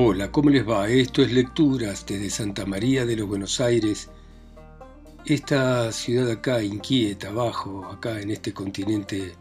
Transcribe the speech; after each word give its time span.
Hola, 0.00 0.30
¿cómo 0.30 0.48
les 0.48 0.64
va? 0.64 0.88
Esto 0.88 1.22
es 1.22 1.32
Lecturas 1.32 2.06
desde 2.06 2.30
Santa 2.30 2.64
María 2.64 3.04
de 3.04 3.16
los 3.16 3.26
Buenos 3.26 3.60
Aires. 3.60 4.08
Esta 5.26 5.90
ciudad 5.90 6.30
acá, 6.30 6.62
inquieta, 6.62 7.30
abajo, 7.30 7.84
acá 7.84 8.20
en 8.20 8.30
este 8.30 8.54
continente 8.54 9.34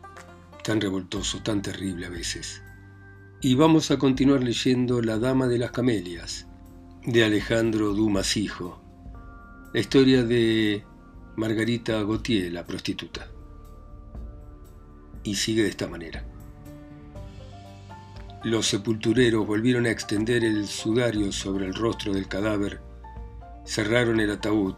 tan 0.64 0.82
revoltoso, 0.82 1.44
tan 1.44 1.62
terrible 1.62 2.08
a 2.08 2.10
veces. 2.10 2.64
Y 3.40 3.54
vamos 3.54 3.92
a 3.92 4.00
continuar 4.00 4.44
leyendo 4.44 5.00
La 5.00 5.20
Dama 5.20 5.46
de 5.46 5.60
las 5.60 5.70
Camelias, 5.70 6.48
de 7.06 7.24
Alejandro 7.24 7.94
Dumas 7.94 8.36
Hijo, 8.36 8.82
la 9.76 9.80
historia 9.80 10.24
de 10.24 10.84
Margarita 11.36 12.02
Gautier, 12.02 12.52
la 12.52 12.66
prostituta. 12.66 13.28
Y 15.22 15.36
sigue 15.36 15.62
de 15.62 15.70
esta 15.70 15.88
manera. 15.88 16.26
Los 18.44 18.68
sepultureros 18.68 19.48
volvieron 19.48 19.88
a 19.88 19.92
extender 19.92 20.44
el 20.44 20.68
sudario 20.68 21.32
sobre 21.32 21.66
el 21.66 21.74
rostro 21.74 22.14
del 22.14 22.28
cadáver, 22.28 22.82
cerraron 23.66 24.20
el 24.20 24.30
ataúd, 24.30 24.76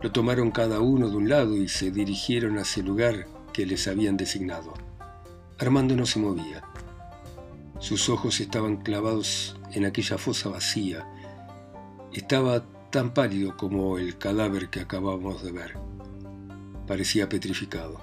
lo 0.00 0.12
tomaron 0.12 0.50
cada 0.50 0.80
uno 0.80 1.10
de 1.10 1.16
un 1.16 1.28
lado 1.28 1.56
y 1.56 1.68
se 1.68 1.90
dirigieron 1.90 2.58
hacia 2.58 2.80
el 2.80 2.86
lugar 2.86 3.26
que 3.52 3.66
les 3.66 3.86
habían 3.86 4.16
designado. 4.16 4.72
Armando 5.58 5.94
no 5.94 6.06
se 6.06 6.18
movía. 6.18 6.64
Sus 7.80 8.08
ojos 8.08 8.40
estaban 8.40 8.78
clavados 8.78 9.56
en 9.72 9.84
aquella 9.84 10.16
fosa 10.16 10.48
vacía. 10.48 11.06
Estaba 12.12 12.64
tan 12.90 13.12
pálido 13.12 13.56
como 13.58 13.98
el 13.98 14.16
cadáver 14.16 14.70
que 14.70 14.80
acabamos 14.80 15.42
de 15.42 15.52
ver. 15.52 15.74
Parecía 16.86 17.28
petrificado. 17.28 18.00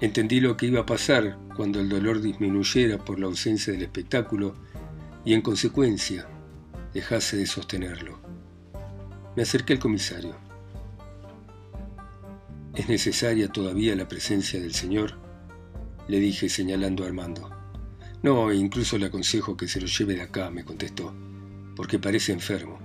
Entendí 0.00 0.40
lo 0.40 0.56
que 0.56 0.66
iba 0.66 0.82
a 0.82 0.86
pasar 0.86 1.38
cuando 1.56 1.80
el 1.80 1.88
dolor 1.88 2.20
disminuyera 2.20 2.98
por 2.98 3.18
la 3.18 3.26
ausencia 3.26 3.72
del 3.72 3.82
espectáculo 3.82 4.54
y 5.24 5.32
en 5.32 5.40
consecuencia 5.40 6.28
dejase 6.92 7.36
de 7.36 7.46
sostenerlo. 7.46 8.20
Me 9.34 9.42
acerqué 9.42 9.72
al 9.72 9.78
comisario. 9.78 10.36
¿Es 12.74 12.88
necesaria 12.88 13.48
todavía 13.48 13.96
la 13.96 14.06
presencia 14.06 14.60
del 14.60 14.74
señor? 14.74 15.18
Le 16.08 16.20
dije 16.20 16.48
señalando 16.48 17.04
a 17.04 17.06
Armando. 17.06 17.50
No, 18.22 18.52
incluso 18.52 18.98
le 18.98 19.06
aconsejo 19.06 19.56
que 19.56 19.68
se 19.68 19.80
lo 19.80 19.86
lleve 19.86 20.14
de 20.14 20.22
acá, 20.22 20.50
me 20.50 20.64
contestó, 20.64 21.14
porque 21.74 21.98
parece 21.98 22.32
enfermo. 22.32 22.78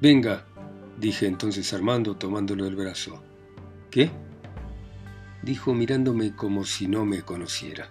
Venga, 0.00 0.46
dije 0.98 1.26
entonces 1.26 1.72
Armando 1.72 2.16
tomándolo 2.16 2.64
del 2.64 2.76
brazo. 2.76 3.22
¿Qué? 3.90 4.10
Dijo 5.48 5.72
mirándome 5.72 6.36
como 6.36 6.64
si 6.66 6.86
no 6.86 7.06
me 7.06 7.22
conociera. 7.22 7.88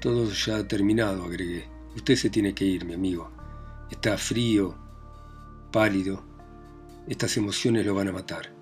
Todo 0.00 0.30
ya 0.30 0.58
ha 0.58 0.68
terminado, 0.68 1.24
agregué. 1.24 1.68
Usted 1.96 2.14
se 2.14 2.30
tiene 2.30 2.54
que 2.54 2.64
ir, 2.64 2.84
mi 2.84 2.94
amigo. 2.94 3.32
Está 3.90 4.16
frío, 4.16 4.76
pálido. 5.72 6.22
Estas 7.08 7.36
emociones 7.36 7.84
lo 7.84 7.96
van 7.96 8.08
a 8.08 8.12
matar. 8.12 8.52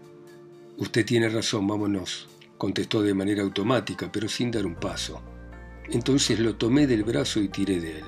Usted 0.78 1.04
tiene 1.04 1.28
razón, 1.28 1.66
vámonos, 1.66 2.28
contestó 2.56 3.02
de 3.02 3.12
manera 3.12 3.42
automática, 3.42 4.10
pero 4.10 4.28
sin 4.28 4.50
dar 4.50 4.64
un 4.64 4.74
paso. 4.74 5.20
Entonces 5.90 6.40
lo 6.40 6.56
tomé 6.56 6.86
del 6.86 7.04
brazo 7.04 7.38
y 7.38 7.48
tiré 7.48 7.80
de 7.80 7.98
él. 7.98 8.06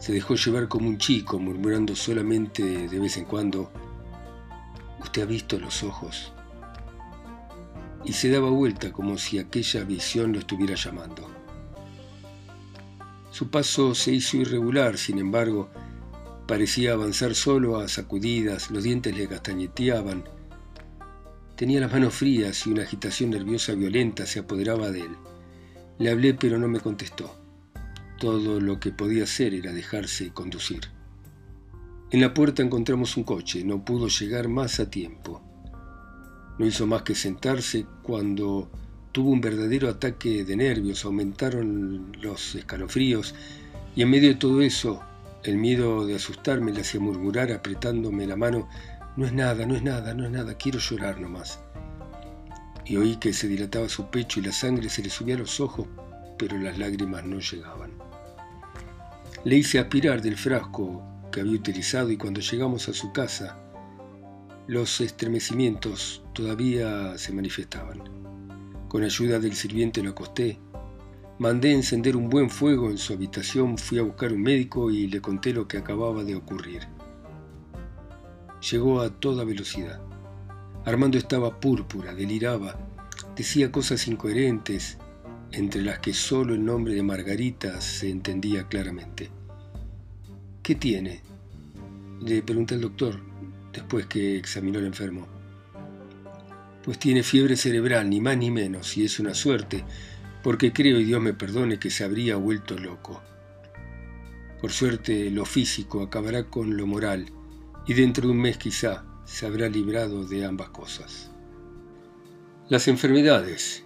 Se 0.00 0.12
dejó 0.12 0.34
llevar 0.34 0.66
como 0.66 0.88
un 0.88 0.98
chico, 0.98 1.38
murmurando 1.38 1.94
solamente 1.94 2.88
de 2.88 2.98
vez 2.98 3.16
en 3.16 3.26
cuando, 3.26 3.70
¿Usted 4.98 5.22
ha 5.22 5.26
visto 5.26 5.58
los 5.60 5.84
ojos? 5.84 6.32
Y 8.06 8.12
se 8.12 8.30
daba 8.30 8.50
vuelta 8.50 8.92
como 8.92 9.18
si 9.18 9.38
aquella 9.38 9.82
visión 9.84 10.32
lo 10.32 10.38
estuviera 10.38 10.76
llamando. 10.76 11.28
Su 13.30 13.50
paso 13.50 13.94
se 13.94 14.12
hizo 14.12 14.36
irregular, 14.36 14.96
sin 14.96 15.18
embargo, 15.18 15.68
parecía 16.46 16.92
avanzar 16.92 17.34
solo 17.34 17.78
a 17.78 17.88
sacudidas, 17.88 18.70
los 18.70 18.84
dientes 18.84 19.16
le 19.16 19.26
castañeteaban. 19.26 20.24
Tenía 21.56 21.80
las 21.80 21.92
manos 21.92 22.14
frías 22.14 22.66
y 22.66 22.70
una 22.70 22.84
agitación 22.84 23.30
nerviosa 23.30 23.74
violenta 23.74 24.24
se 24.24 24.38
apoderaba 24.38 24.90
de 24.90 25.00
él. 25.00 25.16
Le 25.98 26.10
hablé 26.10 26.34
pero 26.34 26.58
no 26.58 26.68
me 26.68 26.80
contestó. 26.80 27.34
Todo 28.18 28.60
lo 28.60 28.78
que 28.78 28.92
podía 28.92 29.24
hacer 29.24 29.52
era 29.52 29.72
dejarse 29.72 30.30
conducir. 30.32 30.82
En 32.10 32.20
la 32.20 32.32
puerta 32.32 32.62
encontramos 32.62 33.16
un 33.16 33.24
coche, 33.24 33.64
no 33.64 33.84
pudo 33.84 34.06
llegar 34.08 34.48
más 34.48 34.78
a 34.78 34.88
tiempo. 34.88 35.42
No 36.58 36.66
hizo 36.66 36.86
más 36.86 37.02
que 37.02 37.14
sentarse 37.14 37.86
cuando 38.02 38.70
tuvo 39.12 39.30
un 39.30 39.40
verdadero 39.40 39.88
ataque 39.88 40.44
de 40.44 40.56
nervios, 40.56 41.04
aumentaron 41.04 42.12
los 42.20 42.54
escalofríos 42.54 43.34
y 43.94 44.02
en 44.02 44.10
medio 44.10 44.28
de 44.28 44.34
todo 44.34 44.60
eso 44.60 45.02
el 45.42 45.56
miedo 45.56 46.04
de 46.06 46.16
asustarme 46.16 46.72
le 46.72 46.80
hacía 46.80 47.00
murmurar 47.00 47.52
apretándome 47.52 48.26
la 48.26 48.36
mano, 48.36 48.68
no 49.16 49.26
es 49.26 49.32
nada, 49.32 49.64
no 49.64 49.74
es 49.74 49.82
nada, 49.82 50.12
no 50.12 50.24
es 50.24 50.30
nada, 50.30 50.54
quiero 50.54 50.78
llorar 50.78 51.20
nomás. 51.20 51.60
Y 52.84 52.96
oí 52.96 53.16
que 53.16 53.32
se 53.32 53.48
dilataba 53.48 53.88
su 53.88 54.10
pecho 54.10 54.40
y 54.40 54.44
la 54.44 54.52
sangre 54.52 54.88
se 54.88 55.02
le 55.02 55.10
subía 55.10 55.34
a 55.34 55.38
los 55.38 55.60
ojos, 55.60 55.86
pero 56.38 56.58
las 56.58 56.78
lágrimas 56.78 57.24
no 57.24 57.38
llegaban. 57.38 57.90
Le 59.44 59.56
hice 59.56 59.78
aspirar 59.78 60.20
del 60.20 60.36
frasco 60.36 61.02
que 61.32 61.40
había 61.40 61.52
utilizado 61.52 62.10
y 62.10 62.16
cuando 62.16 62.40
llegamos 62.40 62.88
a 62.88 62.92
su 62.92 63.12
casa, 63.12 63.58
los 64.68 65.00
estremecimientos 65.00 66.24
todavía 66.32 67.16
se 67.18 67.32
manifestaban. 67.32 68.02
Con 68.88 69.04
ayuda 69.04 69.38
del 69.38 69.54
sirviente 69.54 70.02
lo 70.02 70.10
acosté. 70.10 70.58
Mandé 71.38 71.72
encender 71.72 72.16
un 72.16 72.28
buen 72.28 72.50
fuego 72.50 72.90
en 72.90 72.98
su 72.98 73.12
habitación, 73.12 73.78
fui 73.78 73.98
a 73.98 74.02
buscar 74.02 74.32
un 74.32 74.42
médico 74.42 74.90
y 74.90 75.06
le 75.06 75.20
conté 75.20 75.52
lo 75.52 75.68
que 75.68 75.76
acababa 75.76 76.24
de 76.24 76.34
ocurrir. 76.34 76.80
Llegó 78.70 79.00
a 79.00 79.10
toda 79.10 79.44
velocidad. 79.44 80.00
Armando 80.84 81.18
estaba 81.18 81.60
púrpura, 81.60 82.14
deliraba, 82.14 82.76
decía 83.36 83.70
cosas 83.70 84.08
incoherentes, 84.08 84.98
entre 85.52 85.82
las 85.82 86.00
que 86.00 86.12
solo 86.12 86.54
el 86.54 86.64
nombre 86.64 86.94
de 86.94 87.02
Margarita 87.02 87.80
se 87.80 88.10
entendía 88.10 88.66
claramente. 88.66 89.30
¿Qué 90.62 90.74
tiene? 90.74 91.20
Le 92.20 92.42
pregunté 92.42 92.74
al 92.74 92.80
doctor 92.80 93.35
después 93.76 94.06
que 94.06 94.36
examinó 94.36 94.78
al 94.78 94.86
enfermo. 94.86 95.26
Pues 96.82 96.98
tiene 96.98 97.22
fiebre 97.22 97.56
cerebral, 97.56 98.08
ni 98.08 98.20
más 98.20 98.36
ni 98.36 98.50
menos, 98.50 98.96
y 98.96 99.04
es 99.04 99.20
una 99.20 99.34
suerte, 99.34 99.84
porque 100.42 100.72
creo, 100.72 100.98
y 100.98 101.04
Dios 101.04 101.20
me 101.20 101.34
perdone, 101.34 101.78
que 101.78 101.90
se 101.90 102.04
habría 102.04 102.36
vuelto 102.36 102.78
loco. 102.78 103.22
Por 104.60 104.72
suerte, 104.72 105.30
lo 105.30 105.44
físico 105.44 106.02
acabará 106.02 106.44
con 106.44 106.76
lo 106.76 106.86
moral, 106.86 107.26
y 107.86 107.94
dentro 107.94 108.26
de 108.26 108.32
un 108.32 108.40
mes 108.40 108.56
quizá 108.56 109.04
se 109.24 109.46
habrá 109.46 109.68
librado 109.68 110.24
de 110.24 110.44
ambas 110.44 110.70
cosas. 110.70 111.30
Las 112.68 112.88
enfermedades, 112.88 113.84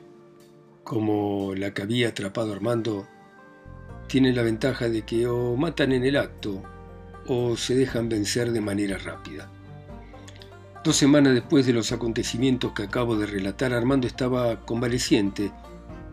como 0.85 1.55
la 1.57 1.75
que 1.75 1.83
había 1.83 2.09
atrapado 2.09 2.53
Armando, 2.53 3.09
tienen 4.07 4.37
la 4.37 4.43
ventaja 4.43 4.89
de 4.89 5.03
que 5.03 5.27
o 5.27 5.57
matan 5.57 5.93
en 5.93 6.05
el 6.05 6.17
acto 6.17 6.63
o 7.27 7.57
se 7.57 7.75
dejan 7.75 8.09
vencer 8.09 8.53
de 8.53 8.61
manera 8.61 8.99
rápida. 8.99 9.51
Dos 10.83 10.97
semanas 10.97 11.35
después 11.35 11.67
de 11.67 11.75
los 11.75 11.93
acontecimientos 11.93 12.73
que 12.73 12.85
acabo 12.85 13.15
de 13.15 13.27
relatar, 13.27 13.75
Armando 13.75 14.07
estaba 14.07 14.65
convaleciente 14.65 15.53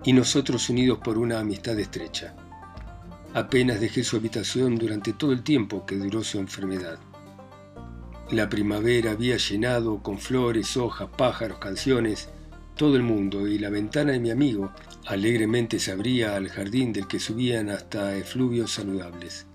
y 0.04 0.12
nosotros 0.12 0.70
unidos 0.70 1.00
por 1.02 1.18
una 1.18 1.40
amistad 1.40 1.80
estrecha. 1.80 2.36
Apenas 3.34 3.80
dejé 3.80 4.04
su 4.04 4.18
habitación 4.18 4.76
durante 4.78 5.14
todo 5.14 5.32
el 5.32 5.42
tiempo 5.42 5.86
que 5.86 5.96
duró 5.96 6.22
su 6.22 6.40
enfermedad. 6.40 7.00
La 8.30 8.50
primavera 8.50 9.12
había 9.12 9.38
llenado 9.38 10.04
con 10.04 10.20
flores, 10.20 10.76
hojas, 10.76 11.08
pájaros, 11.18 11.60
canciones, 11.60 12.28
todo 12.76 12.98
el 12.98 13.04
mundo 13.04 13.48
y 13.48 13.60
la 13.60 13.70
ventana 13.70 14.12
de 14.12 14.20
mi 14.20 14.32
amigo 14.32 14.74
alegremente 15.06 15.80
se 15.80 15.94
abría 15.94 16.36
al 16.36 16.50
jardín 16.50 16.92
del 16.92 17.08
que 17.08 17.22
subían 17.22 17.70
hasta 17.70 18.18
efluvios 18.18 18.72
saludables. 18.72 19.48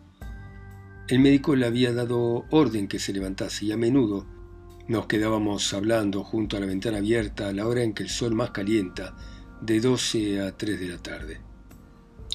El 1.06 1.19
médico 1.19 1.54
le 1.54 1.66
había 1.66 1.92
dado 1.92 2.46
orden 2.48 2.88
que 2.88 2.98
se 2.98 3.12
levantase 3.12 3.66
y 3.66 3.72
a 3.72 3.76
menudo 3.76 4.26
nos 4.88 5.06
quedábamos 5.06 5.73
hablando 5.75 6.25
junto 6.25 6.56
a 6.56 6.61
la 6.61 6.67
ventana 6.67 6.99
abierta 6.99 7.49
a 7.49 7.52
la 7.52 7.67
hora 7.67 7.82
en 7.82 7.94
que 7.94 8.02
el 8.02 8.08
sol 8.08 8.34
más 8.34 8.50
calienta, 8.50 9.14
de 9.61 9.81
12 9.81 10.40
a 10.40 10.56
3 10.56 10.81
de 10.81 10.88
la 10.88 10.99
tarde. 10.99 11.40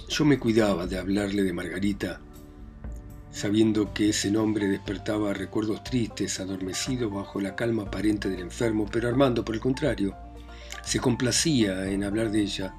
Yo 0.08 0.24
me 0.24 0.40
cuidaba 0.40 0.88
de 0.88 0.98
hablarle 0.98 1.44
de 1.44 1.52
Margarita, 1.52 2.22
sabiendo 3.32 3.94
que 3.94 4.10
ese 4.10 4.32
nombre 4.32 4.68
despertaba 4.68 5.34
recuerdos 5.34 5.84
tristes, 5.84 6.40
adormecidos 6.40 7.14
bajo 7.14 7.42
la 7.42 7.56
calma 7.56 7.84
aparente 7.84 8.30
del 8.30 8.40
enfermo, 8.40 8.88
pero 8.90 9.10
Armando, 9.10 9.44
por 9.44 9.56
el 9.56 9.62
contrario, 9.62 10.16
se 10.84 11.00
complacía 11.00 11.90
en 11.90 12.06
hablar 12.06 12.32
de 12.32 12.44
ella, 12.44 12.74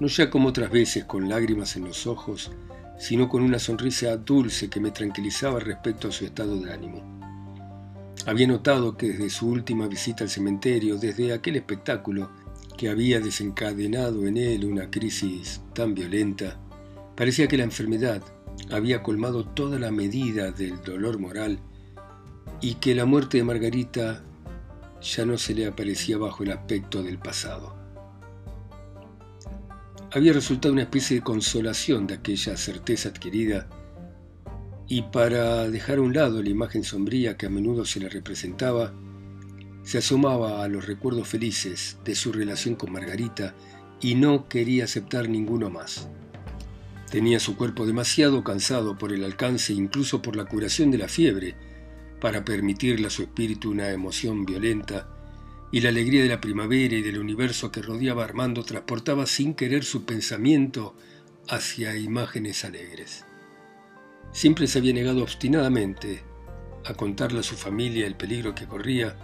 no 0.00 0.06
ya 0.06 0.28
como 0.28 0.50
otras 0.50 0.70
veces 0.70 1.04
con 1.04 1.30
lágrimas 1.30 1.76
en 1.76 1.84
los 1.86 2.06
ojos, 2.06 2.52
sino 2.98 3.28
con 3.28 3.42
una 3.42 3.58
sonrisa 3.58 4.16
dulce 4.18 4.68
que 4.68 4.80
me 4.80 4.90
tranquilizaba 4.90 5.60
respecto 5.60 6.08
a 6.08 6.12
su 6.12 6.26
estado 6.26 6.60
de 6.60 6.72
ánimo. 6.72 7.17
Había 8.26 8.46
notado 8.46 8.96
que 8.96 9.08
desde 9.08 9.30
su 9.30 9.48
última 9.48 9.86
visita 9.86 10.24
al 10.24 10.30
cementerio, 10.30 10.98
desde 10.98 11.32
aquel 11.32 11.56
espectáculo 11.56 12.30
que 12.76 12.88
había 12.88 13.20
desencadenado 13.20 14.26
en 14.26 14.36
él 14.36 14.64
una 14.64 14.90
crisis 14.90 15.60
tan 15.74 15.94
violenta, 15.94 16.58
parecía 17.16 17.48
que 17.48 17.56
la 17.56 17.64
enfermedad 17.64 18.22
había 18.70 19.02
colmado 19.02 19.44
toda 19.44 19.78
la 19.78 19.90
medida 19.90 20.50
del 20.50 20.82
dolor 20.82 21.18
moral 21.18 21.58
y 22.60 22.74
que 22.74 22.94
la 22.94 23.04
muerte 23.04 23.38
de 23.38 23.44
Margarita 23.44 24.22
ya 25.00 25.24
no 25.24 25.38
se 25.38 25.54
le 25.54 25.66
aparecía 25.66 26.18
bajo 26.18 26.42
el 26.42 26.52
aspecto 26.52 27.02
del 27.02 27.18
pasado. 27.18 27.76
Había 30.12 30.32
resultado 30.32 30.72
una 30.72 30.82
especie 30.82 31.16
de 31.16 31.22
consolación 31.22 32.06
de 32.06 32.14
aquella 32.14 32.56
certeza 32.56 33.10
adquirida 33.10 33.68
y 34.88 35.02
para 35.02 35.68
dejar 35.68 35.98
a 35.98 36.02
un 36.02 36.14
lado 36.14 36.42
la 36.42 36.48
imagen 36.48 36.82
sombría 36.82 37.36
que 37.36 37.46
a 37.46 37.50
menudo 37.50 37.84
se 37.84 38.00
le 38.00 38.08
representaba, 38.08 38.94
se 39.82 39.98
asomaba 39.98 40.64
a 40.64 40.68
los 40.68 40.86
recuerdos 40.86 41.28
felices 41.28 41.98
de 42.04 42.14
su 42.14 42.32
relación 42.32 42.74
con 42.74 42.92
Margarita 42.92 43.54
y 44.00 44.14
no 44.14 44.48
quería 44.48 44.84
aceptar 44.84 45.28
ninguno 45.28 45.68
más. 45.68 46.08
Tenía 47.10 47.38
su 47.38 47.56
cuerpo 47.56 47.86
demasiado 47.86 48.42
cansado 48.44 48.96
por 48.96 49.12
el 49.12 49.24
alcance, 49.24 49.72
incluso 49.72 50.22
por 50.22 50.36
la 50.36 50.46
curación 50.46 50.90
de 50.90 50.98
la 50.98 51.08
fiebre, 51.08 51.54
para 52.20 52.44
permitirle 52.44 53.06
a 53.06 53.10
su 53.10 53.22
espíritu 53.22 53.70
una 53.70 53.90
emoción 53.90 54.44
violenta, 54.44 55.08
y 55.70 55.80
la 55.80 55.90
alegría 55.90 56.22
de 56.22 56.28
la 56.28 56.40
primavera 56.40 56.96
y 56.96 57.02
del 57.02 57.18
universo 57.18 57.70
que 57.70 57.82
rodeaba 57.82 58.22
a 58.22 58.24
Armando 58.24 58.62
transportaba 58.62 59.26
sin 59.26 59.54
querer 59.54 59.84
su 59.84 60.04
pensamiento 60.04 60.94
hacia 61.46 61.96
imágenes 61.96 62.64
alegres. 62.64 63.24
Siempre 64.32 64.66
se 64.66 64.78
había 64.78 64.92
negado 64.92 65.22
obstinadamente 65.22 66.22
a 66.84 66.94
contarle 66.94 67.40
a 67.40 67.42
su 67.42 67.56
familia 67.56 68.06
el 68.06 68.14
peligro 68.14 68.54
que 68.54 68.66
corría, 68.66 69.16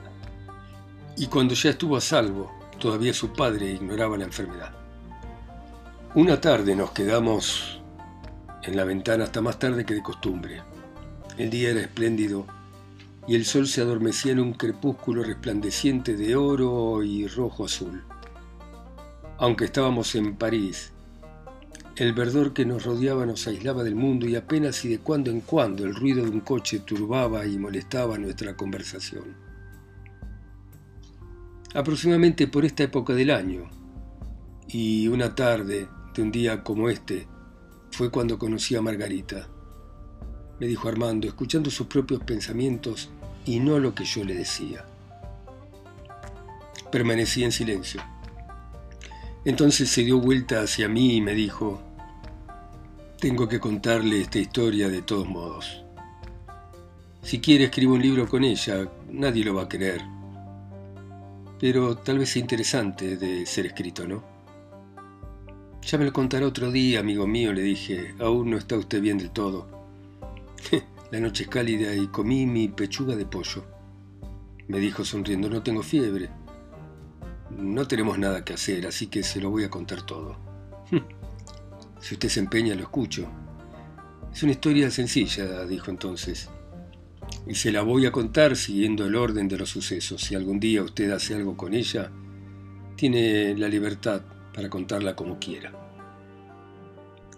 y 1.17 1.27
cuando 1.27 1.55
ya 1.55 1.71
estuvo 1.71 1.97
a 1.97 2.01
salvo, 2.01 2.53
todavía 2.79 3.15
su 3.15 3.33
padre 3.33 3.71
ignoraba 3.71 4.17
la 4.17 4.25
enfermedad. 4.25 4.75
Una 6.15 6.41
tarde 6.41 6.75
nos 6.77 6.93
quedamos 6.93 7.81
en 8.63 8.77
la 8.77 8.85
ventana 8.85 9.25
hasta 9.25 9.41
más 9.41 9.59
tarde 9.59 9.85
que 9.85 9.95
de 9.95 10.03
costumbre. 10.03 10.63
El 11.37 11.51
día 11.51 11.71
era 11.71 11.81
espléndido 11.81 12.47
y 13.27 13.35
el 13.35 13.45
sol 13.45 13.67
se 13.67 13.81
adormecía 13.81 14.33
en 14.33 14.41
un 14.41 14.53
crepúsculo 14.55 15.23
resplandeciente 15.23 16.17
de 16.17 16.37
oro 16.37 17.03
y 17.03 17.27
rojo 17.27 17.65
azul. 17.65 18.05
Aunque 19.39 19.65
estábamos 19.65 20.15
en 20.15 20.37
París, 20.37 20.94
el 21.97 22.13
verdor 22.13 22.53
que 22.53 22.65
nos 22.65 22.85
rodeaba 22.85 23.27
nos 23.27 23.47
aislaba 23.47 23.85
del 23.85 23.95
mundo 23.95 24.27
y 24.27 24.37
apenas 24.37 24.85
y 24.85 24.89
de 24.89 24.99
cuando 24.99 25.31
en 25.31 25.41
cuando 25.41 25.85
el 25.85 25.95
ruido 25.95 26.25
de 26.25 26.31
un 26.31 26.41
coche 26.41 26.81
turbaba 26.81 27.47
y 27.47 27.59
molestaba 27.59 28.19
nuestra 28.19 28.57
conversación. 28.57 29.37
Aproximadamente 31.75 32.47
por 32.49 32.65
esta 32.65 32.85
época 32.85 33.15
del 33.15 33.31
año, 33.31 33.71
y 34.69 35.09
una 35.09 35.35
tarde 35.35 35.89
de 36.15 36.23
un 36.23 36.33
día 36.33 36.63
como 36.63 36.89
este, 36.89 37.27
fue 37.91 38.11
cuando 38.11 38.39
conocí 38.39 38.75
a 38.77 38.83
Margarita 38.83 39.49
me 40.61 40.67
dijo 40.67 40.89
Armando, 40.89 41.27
escuchando 41.27 41.71
sus 41.71 41.89
propios 41.89 42.23
pensamientos 42.23 43.11
y 43.45 43.59
no 43.61 43.79
lo 43.79 43.95
que 43.95 44.05
yo 44.05 44.25
le 44.25 44.35
decía. 44.35 44.85
Permanecí 46.93 47.43
en 47.43 47.53
silencio. 47.53 48.01
Entonces 49.45 49.91
se 49.91 50.05
dio 50.05 50.19
vuelta 50.19 50.63
hacia 50.63 50.89
mí 50.89 51.17
y 51.17 51.21
me 51.21 51.35
dijo, 51.35 51.83
tengo 53.21 53.47
que 53.47 53.61
contarle 53.61 54.21
esta 54.21 54.39
historia 54.39 54.89
de 54.89 55.03
todos 55.03 55.29
modos. 55.29 55.85
Si 57.23 57.41
quiere 57.41 57.65
escribo 57.65 57.95
un 57.95 58.03
libro 58.03 58.29
con 58.29 58.45
ella, 58.45 58.89
nadie 59.11 59.45
lo 59.45 59.55
va 59.55 59.63
a 59.63 59.69
querer. 59.69 60.03
Pero 61.61 61.97
tal 61.97 62.19
vez 62.19 62.31
sea 62.31 62.41
interesante 62.41 63.17
de 63.17 63.47
ser 63.47 63.67
escrito, 63.67 64.07
¿no? 64.07 64.23
Ya 65.83 65.99
me 65.99 66.07
lo 66.07 66.13
contará 66.13 66.47
otro 66.47 66.71
día, 66.71 67.01
amigo 67.01 67.27
mío, 67.27 67.53
le 67.53 67.63
dije, 67.63 68.15
aún 68.19 68.51
no 68.51 68.57
está 68.57 68.77
usted 68.77 69.03
bien 69.03 69.19
del 69.19 69.31
todo. 69.31 69.69
La 71.11 71.21
noche 71.21 71.45
es 71.45 71.51
cálida 71.51 71.95
y 71.95 72.07
comí 72.07 72.47
mi 72.47 72.69
pechuga 72.69 73.15
de 73.15 73.27
pollo. 73.27 73.65
Me 74.69 74.79
dijo 74.79 75.05
sonriendo, 75.05 75.51
no 75.51 75.63
tengo 75.63 75.83
fiebre. 75.83 76.31
No 77.57 77.87
tenemos 77.87 78.19
nada 78.19 78.45
que 78.45 78.55
hacer, 78.55 78.87
así 78.87 79.07
que 79.07 79.23
se 79.23 79.41
lo 79.41 79.51
voy 79.51 79.65
a 79.65 79.71
contar 79.71 80.03
todo. 80.03 80.37
si 82.01 82.15
usted 82.15 82.29
se 82.29 82.41
empeña, 82.41 82.75
lo 82.75 82.83
escucho. 82.83 83.29
Es 84.33 84.43
una 84.43 84.53
historia 84.53 84.91
sencilla, 84.91 85.65
dijo 85.65 85.91
entonces. 85.91 86.49
Y 87.47 87.55
se 87.55 87.73
la 87.73 87.83
voy 87.83 88.07
a 88.07 88.13
contar 88.13 88.57
siguiendo 88.57 89.07
el 89.07 89.15
orden 89.17 89.49
de 89.49 89.59
los 89.59 89.71
sucesos. 89.71 90.23
Si 90.23 90.35
algún 90.35 90.61
día 90.61 90.83
usted 90.83 91.11
hace 91.11 91.35
algo 91.35 91.57
con 91.57 91.75
ella, 91.75 92.11
tiene 92.97 93.57
la 93.57 93.69
libertad 93.69 94.23
para 94.53 94.69
contarla 94.69 95.15
como 95.15 95.39
quiera. 95.39 95.73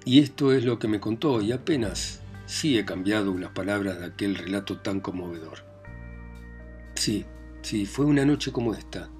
Y 0.05 0.21
esto 0.21 0.53
es 0.53 0.65
lo 0.65 0.79
que 0.79 0.89
me 0.89 1.01
contó 1.01 1.43
y 1.43 1.53
apenas 1.53 2.21
Sí 2.47 2.79
he 2.79 2.85
cambiado 2.85 3.33
unas 3.33 3.51
palabras 3.51 3.99
de 3.99 4.07
aquel 4.07 4.37
relato 4.37 4.79
tan 4.79 5.01
conmovedor. 5.01 5.65
Sí, 6.95 7.25
sí, 7.61 7.87
fue 7.87 8.07
una 8.07 8.25
noche 8.25 8.53
como 8.53 8.73
esta, 8.73 9.11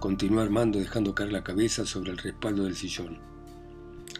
continuó 0.00 0.40
Armando 0.40 0.78
dejando 0.78 1.14
caer 1.14 1.32
la 1.32 1.44
cabeza 1.44 1.84
sobre 1.84 2.10
el 2.10 2.18
respaldo 2.18 2.64
del 2.64 2.76
sillón. 2.76 3.18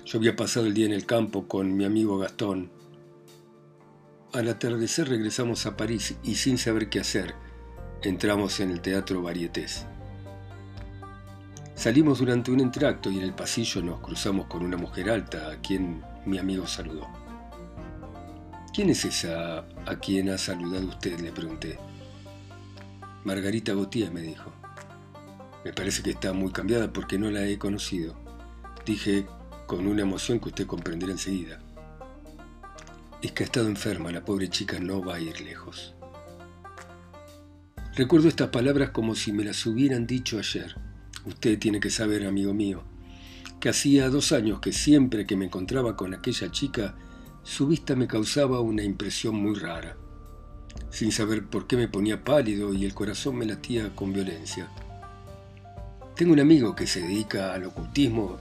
Yo 0.04 0.18
había 0.18 0.36
pasado 0.36 0.66
el 0.66 0.74
día 0.74 0.86
en 0.86 0.92
el 0.92 1.06
campo 1.06 1.46
con 1.46 1.76
mi 1.76 1.84
amigo 1.84 2.18
Gastón. 2.18 2.70
Al 4.32 4.48
atardecer 4.48 5.08
regresamos 5.08 5.66
a 5.66 5.76
París 5.76 6.16
y 6.22 6.34
sin 6.34 6.58
saber 6.58 6.88
qué 6.88 7.00
hacer, 7.00 7.34
entramos 8.02 8.60
en 8.60 8.70
el 8.70 8.80
Teatro 8.80 9.22
Varietés. 9.22 9.86
Salimos 11.74 12.18
durante 12.18 12.50
un 12.50 12.60
entracto 12.60 13.10
y 13.10 13.18
en 13.18 13.24
el 13.24 13.34
pasillo 13.34 13.82
nos 13.82 14.00
cruzamos 14.00 14.46
con 14.46 14.64
una 14.64 14.76
mujer 14.76 15.10
alta 15.10 15.50
a 15.52 15.60
quien 15.60 16.02
mi 16.26 16.38
amigo 16.38 16.66
saludó. 16.66 17.06
¿Quién 18.74 18.90
es 18.90 19.04
esa 19.04 19.58
a 19.86 19.98
quien 20.00 20.30
ha 20.30 20.38
saludado 20.38 20.88
usted? 20.88 21.20
le 21.20 21.32
pregunté. 21.32 21.78
Margarita 23.24 23.72
Gautier 23.74 24.10
me 24.10 24.22
dijo. 24.22 24.52
Me 25.64 25.72
parece 25.72 26.02
que 26.02 26.10
está 26.10 26.32
muy 26.32 26.52
cambiada 26.52 26.92
porque 26.92 27.18
no 27.18 27.30
la 27.30 27.46
he 27.46 27.58
conocido. 27.58 28.16
Dije 28.86 29.26
con 29.66 29.86
una 29.86 30.02
emoción 30.02 30.40
que 30.40 30.48
usted 30.48 30.66
comprenderá 30.66 31.12
enseguida. 31.12 31.60
Es 33.20 33.32
que 33.32 33.42
ha 33.42 33.46
estado 33.46 33.68
enferma, 33.68 34.12
la 34.12 34.24
pobre 34.24 34.48
chica 34.48 34.78
no 34.78 35.04
va 35.04 35.16
a 35.16 35.20
ir 35.20 35.40
lejos. 35.40 35.94
Recuerdo 37.94 38.28
estas 38.28 38.48
palabras 38.48 38.90
como 38.90 39.14
si 39.14 39.32
me 39.32 39.44
las 39.44 39.66
hubieran 39.66 40.06
dicho 40.06 40.38
ayer. 40.38 40.76
Usted 41.26 41.58
tiene 41.58 41.80
que 41.80 41.90
saber, 41.90 42.26
amigo 42.26 42.54
mío, 42.54 42.84
que 43.60 43.68
hacía 43.68 44.08
dos 44.08 44.32
años 44.32 44.60
que 44.60 44.72
siempre 44.72 45.26
que 45.26 45.36
me 45.36 45.46
encontraba 45.46 45.96
con 45.96 46.14
aquella 46.14 46.50
chica 46.50 46.94
su 47.42 47.66
vista 47.66 47.96
me 47.96 48.06
causaba 48.06 48.60
una 48.60 48.84
impresión 48.84 49.34
muy 49.34 49.54
rara, 49.58 49.96
sin 50.90 51.12
saber 51.12 51.46
por 51.46 51.66
qué 51.66 51.76
me 51.76 51.88
ponía 51.88 52.22
pálido 52.22 52.72
y 52.72 52.84
el 52.84 52.94
corazón 52.94 53.36
me 53.36 53.46
latía 53.46 53.94
con 53.94 54.12
violencia. 54.12 54.68
Tengo 56.18 56.32
un 56.32 56.40
amigo 56.40 56.74
que 56.74 56.88
se 56.88 57.00
dedica 57.00 57.54
al 57.54 57.66
ocultismo 57.66 58.38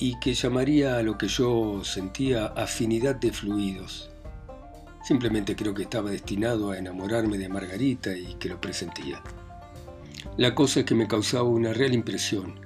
y 0.00 0.18
que 0.18 0.34
llamaría 0.34 0.96
a 0.96 1.02
lo 1.04 1.16
que 1.16 1.28
yo 1.28 1.84
sentía 1.84 2.46
afinidad 2.46 3.14
de 3.14 3.32
fluidos. 3.32 4.10
Simplemente 5.04 5.54
creo 5.54 5.74
que 5.74 5.84
estaba 5.84 6.10
destinado 6.10 6.72
a 6.72 6.78
enamorarme 6.78 7.38
de 7.38 7.48
Margarita 7.48 8.16
y 8.16 8.34
que 8.34 8.48
lo 8.48 8.60
presentía. 8.60 9.22
La 10.36 10.56
cosa 10.56 10.80
es 10.80 10.86
que 10.86 10.96
me 10.96 11.06
causaba 11.06 11.44
una 11.44 11.72
real 11.72 11.94
impresión. 11.94 12.58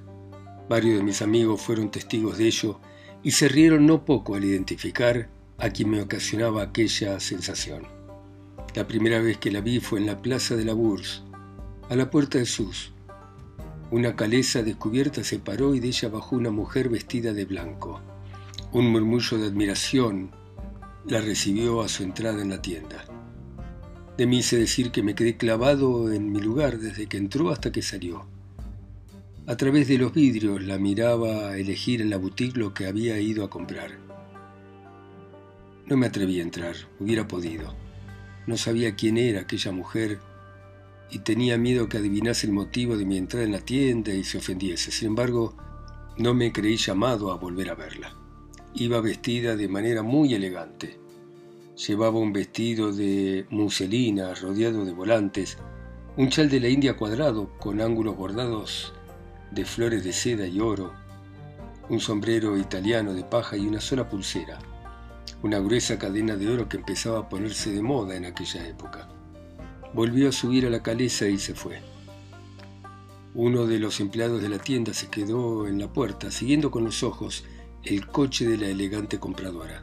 Varios 0.67 0.97
de 0.97 1.05
mis 1.05 1.21
amigos 1.21 1.61
fueron 1.61 1.91
testigos 1.91 2.39
de 2.39 2.47
ello 2.47 2.81
y 3.23 3.33
se 3.33 3.49
rieron 3.49 3.85
no 3.85 4.07
poco 4.07 4.35
al 4.35 4.45
identificar 4.47 5.29
a 5.59 5.69
quien 5.69 5.91
me 5.91 6.01
ocasionaba 6.01 6.63
aquella 6.63 7.21
sensación. 7.21 7.83
La 8.75 8.89
primera 8.89 9.21
vez 9.21 9.37
que 9.37 9.51
la 9.51 9.61
vi 9.61 9.79
fue 9.79 10.01
en 10.01 10.07
la 10.07 10.23
plaza 10.23 10.57
de 10.57 10.65
la 10.65 10.73
Bourse, 10.73 11.21
a 11.91 11.97
la 11.97 12.11
puerta 12.11 12.39
de 12.39 12.47
Sus. 12.47 12.95
Una 13.91 14.15
caleza 14.15 14.63
descubierta 14.63 15.25
se 15.25 15.41
paró 15.41 15.75
y 15.75 15.81
de 15.81 15.89
ella 15.89 16.09
bajó 16.09 16.37
una 16.37 16.51
mujer 16.51 16.89
vestida 16.89 17.33
de 17.33 17.45
blanco. 17.45 18.01
Un 18.73 18.93
murmullo 18.93 19.37
de 19.37 19.49
admiración 19.49 20.31
la 21.09 21.21
recibió 21.21 21.81
a 21.81 21.89
su 21.89 22.05
entrada 22.05 22.41
en 22.41 22.51
la 22.51 22.63
tienda. 22.63 23.05
De 24.17 24.27
mí 24.27 24.39
hice 24.39 24.59
decir 24.59 24.93
que 24.93 25.03
me 25.03 25.17
quedé 25.17 25.37
clavado 25.37 26.13
en 26.13 26.31
mi 26.31 26.41
lugar 26.41 26.79
desde 26.79 27.09
que 27.09 27.17
entró 27.17 27.51
hasta 27.51 27.73
que 27.73 27.83
salió. 27.83 28.27
A 29.49 29.57
través 29.57 29.89
de 29.89 29.99
los 29.99 30.15
vidrios 30.15 30.63
la 30.63 30.79
miraba 30.79 31.57
elegir 31.57 32.01
en 32.01 32.11
la 32.11 32.19
boutique 32.19 32.57
lo 32.57 32.73
que 32.73 32.87
había 32.87 33.19
ido 33.19 33.43
a 33.43 33.51
comprar. 33.51 33.99
No 35.87 35.97
me 35.97 36.07
atreví 36.07 36.39
a 36.39 36.45
entrar, 36.45 36.77
hubiera 37.01 37.27
podido. 37.27 37.75
No 38.47 38.57
sabía 38.57 38.95
quién 38.95 39.17
era 39.17 39.41
aquella 39.41 39.73
mujer 39.73 40.21
y 41.11 41.21
tenía 41.21 41.59
miedo 41.59 41.89
que 41.89 41.99
adivinase 41.99 42.47
el 42.47 42.53
motivo 42.53 42.97
de 42.97 43.05
mi 43.05 43.17
entrada 43.17 43.45
en 43.45 43.53
la 43.53 43.61
tienda 43.61 44.13
y 44.13 44.25
se 44.25 44.39
ofendiese. 44.39 44.91
Sin 44.91 45.09
embargo, 45.09 45.57
no 46.17 46.35
me 46.35 46.53
creí 46.53 46.77
llamado 46.77 47.33
a 47.33 47.37
volver 47.37 47.71
a 47.71 47.75
verla. 47.75 48.15
Iba 48.75 49.01
vestida 49.01 49.57
de 49.57 49.69
manera 49.69 50.03
muy 50.03 50.35
elegante. 50.35 50.99
Llevaba 51.87 52.19
un 52.19 52.33
vestido 52.33 52.93
de 52.93 53.47
muselina 53.51 54.35
rodeado 54.35 54.85
de 54.85 54.93
volantes, 54.93 55.59
un 56.17 56.29
chal 56.29 56.49
de 56.51 56.61
la 56.61 56.69
India 56.69 56.97
cuadrado 56.97 57.57
con 57.59 57.81
ángulos 57.81 58.17
bordados 58.17 58.93
de 59.51 59.65
flores 59.65 60.05
de 60.05 60.13
seda 60.13 60.47
y 60.47 60.61
oro, 60.61 60.93
un 61.89 61.99
sombrero 61.99 62.57
italiano 62.59 63.15
de 63.15 63.25
paja 63.25 63.57
y 63.57 63.67
una 63.67 63.81
sola 63.81 64.09
pulsera. 64.09 64.59
una 65.43 65.59
gruesa 65.59 65.99
cadena 65.99 66.37
de 66.37 66.49
oro 66.49 66.69
que 66.69 66.77
empezaba 66.77 67.21
a 67.21 67.29
ponerse 67.29 67.73
de 67.73 67.83
moda 67.83 68.15
en 68.15 68.27
aquella 68.27 68.67
época. 68.69 69.09
Volvió 69.93 70.29
a 70.29 70.33
subir 70.33 70.67
a 70.67 70.71
la 70.71 70.83
caleza 70.83 71.27
y 71.27 71.39
se 71.39 71.55
fue. 71.55 71.81
Uno 73.35 73.67
de 73.67 73.79
los 73.79 74.01
empleados 74.01 74.43
de 74.43 74.49
la 74.49 74.59
tienda 74.59 74.93
se 74.93 75.09
quedó 75.09 75.67
en 75.67 75.79
la 75.79 75.93
puerta, 75.93 76.31
siguiendo 76.31 76.71
con 76.71 76.85
los 76.85 77.03
ojos 77.03 77.45
el 77.85 78.07
coche 78.07 78.47
de 78.47 78.59
la 78.59 78.69
elegante 78.69 79.19
compradora. 79.19 79.83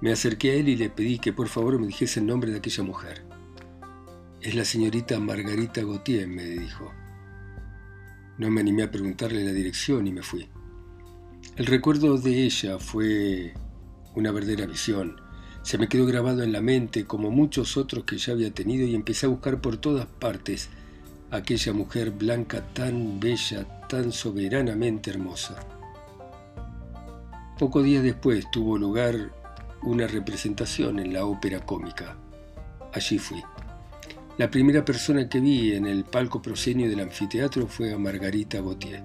Me 0.00 0.12
acerqué 0.12 0.52
a 0.52 0.54
él 0.54 0.68
y 0.68 0.76
le 0.76 0.90
pedí 0.90 1.18
que 1.18 1.32
por 1.32 1.48
favor 1.48 1.78
me 1.78 1.86
dijese 1.86 2.20
el 2.20 2.26
nombre 2.26 2.50
de 2.50 2.58
aquella 2.58 2.82
mujer. 2.82 3.24
Es 4.40 4.54
la 4.54 4.64
señorita 4.64 5.18
Margarita 5.18 5.80
Gautier, 5.80 6.28
me 6.28 6.44
dijo. 6.44 6.92
No 8.38 8.50
me 8.50 8.60
animé 8.60 8.84
a 8.84 8.90
preguntarle 8.90 9.44
la 9.44 9.52
dirección 9.52 10.06
y 10.06 10.12
me 10.12 10.22
fui. 10.22 10.48
El 11.56 11.66
recuerdo 11.66 12.18
de 12.18 12.44
ella 12.44 12.78
fue 12.78 13.54
una 14.14 14.30
verdadera 14.30 14.66
visión. 14.66 15.20
Se 15.68 15.76
me 15.76 15.86
quedó 15.86 16.06
grabado 16.06 16.42
en 16.42 16.52
la 16.52 16.62
mente 16.62 17.04
como 17.04 17.30
muchos 17.30 17.76
otros 17.76 18.04
que 18.04 18.16
ya 18.16 18.32
había 18.32 18.50
tenido 18.50 18.86
y 18.86 18.94
empecé 18.94 19.26
a 19.26 19.28
buscar 19.28 19.60
por 19.60 19.76
todas 19.76 20.06
partes 20.06 20.70
aquella 21.30 21.74
mujer 21.74 22.10
blanca 22.10 22.64
tan 22.72 23.20
bella, 23.20 23.66
tan 23.86 24.10
soberanamente 24.10 25.10
hermosa. 25.10 25.56
Pocos 27.58 27.84
días 27.84 28.02
después 28.02 28.50
tuvo 28.50 28.78
lugar 28.78 29.30
una 29.82 30.06
representación 30.06 31.00
en 31.00 31.12
la 31.12 31.26
ópera 31.26 31.60
cómica. 31.60 32.16
Allí 32.94 33.18
fui. 33.18 33.42
La 34.38 34.50
primera 34.50 34.86
persona 34.86 35.28
que 35.28 35.38
vi 35.38 35.74
en 35.74 35.84
el 35.84 36.04
palco 36.04 36.40
proscenio 36.40 36.88
del 36.88 37.00
anfiteatro 37.00 37.66
fue 37.66 37.92
a 37.92 37.98
Margarita 37.98 38.62
Gautier. 38.62 39.02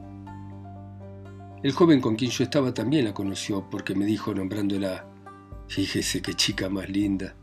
El 1.61 1.73
joven 1.73 1.99
con 1.99 2.15
quien 2.15 2.31
yo 2.31 2.45
estaba 2.45 2.73
también 2.73 3.03
la 3.03 3.13
conoció 3.13 3.69
porque 3.69 3.95
me 3.95 4.05
dijo 4.05 4.33
nombrándola, 4.33 5.09
fíjese 5.73 6.21
qué 6.21 6.35
chica 6.35 6.69
más 6.69 6.87
linda. 6.87 7.33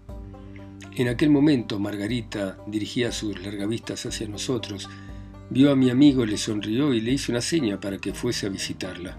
En 0.95 1.09
aquel 1.09 1.31
momento 1.31 1.81
Margarita 1.81 2.59
dirigía 2.69 3.11
sus 3.11 3.41
largavistas 3.43 4.07
hacia 4.07 4.29
nosotros, 4.29 4.89
vio 5.51 5.73
a 5.73 5.77
mi 5.77 5.91
amigo, 5.91 6.25
le 6.25 6.37
sonrió 6.37 6.95
y 6.95 7.01
le 7.01 7.11
hizo 7.11 7.33
una 7.33 7.41
seña 7.41 7.81
para 7.81 7.99
que 7.99 8.15
fuese 8.15 8.47
a 8.47 8.51
visitarla. 8.51 9.19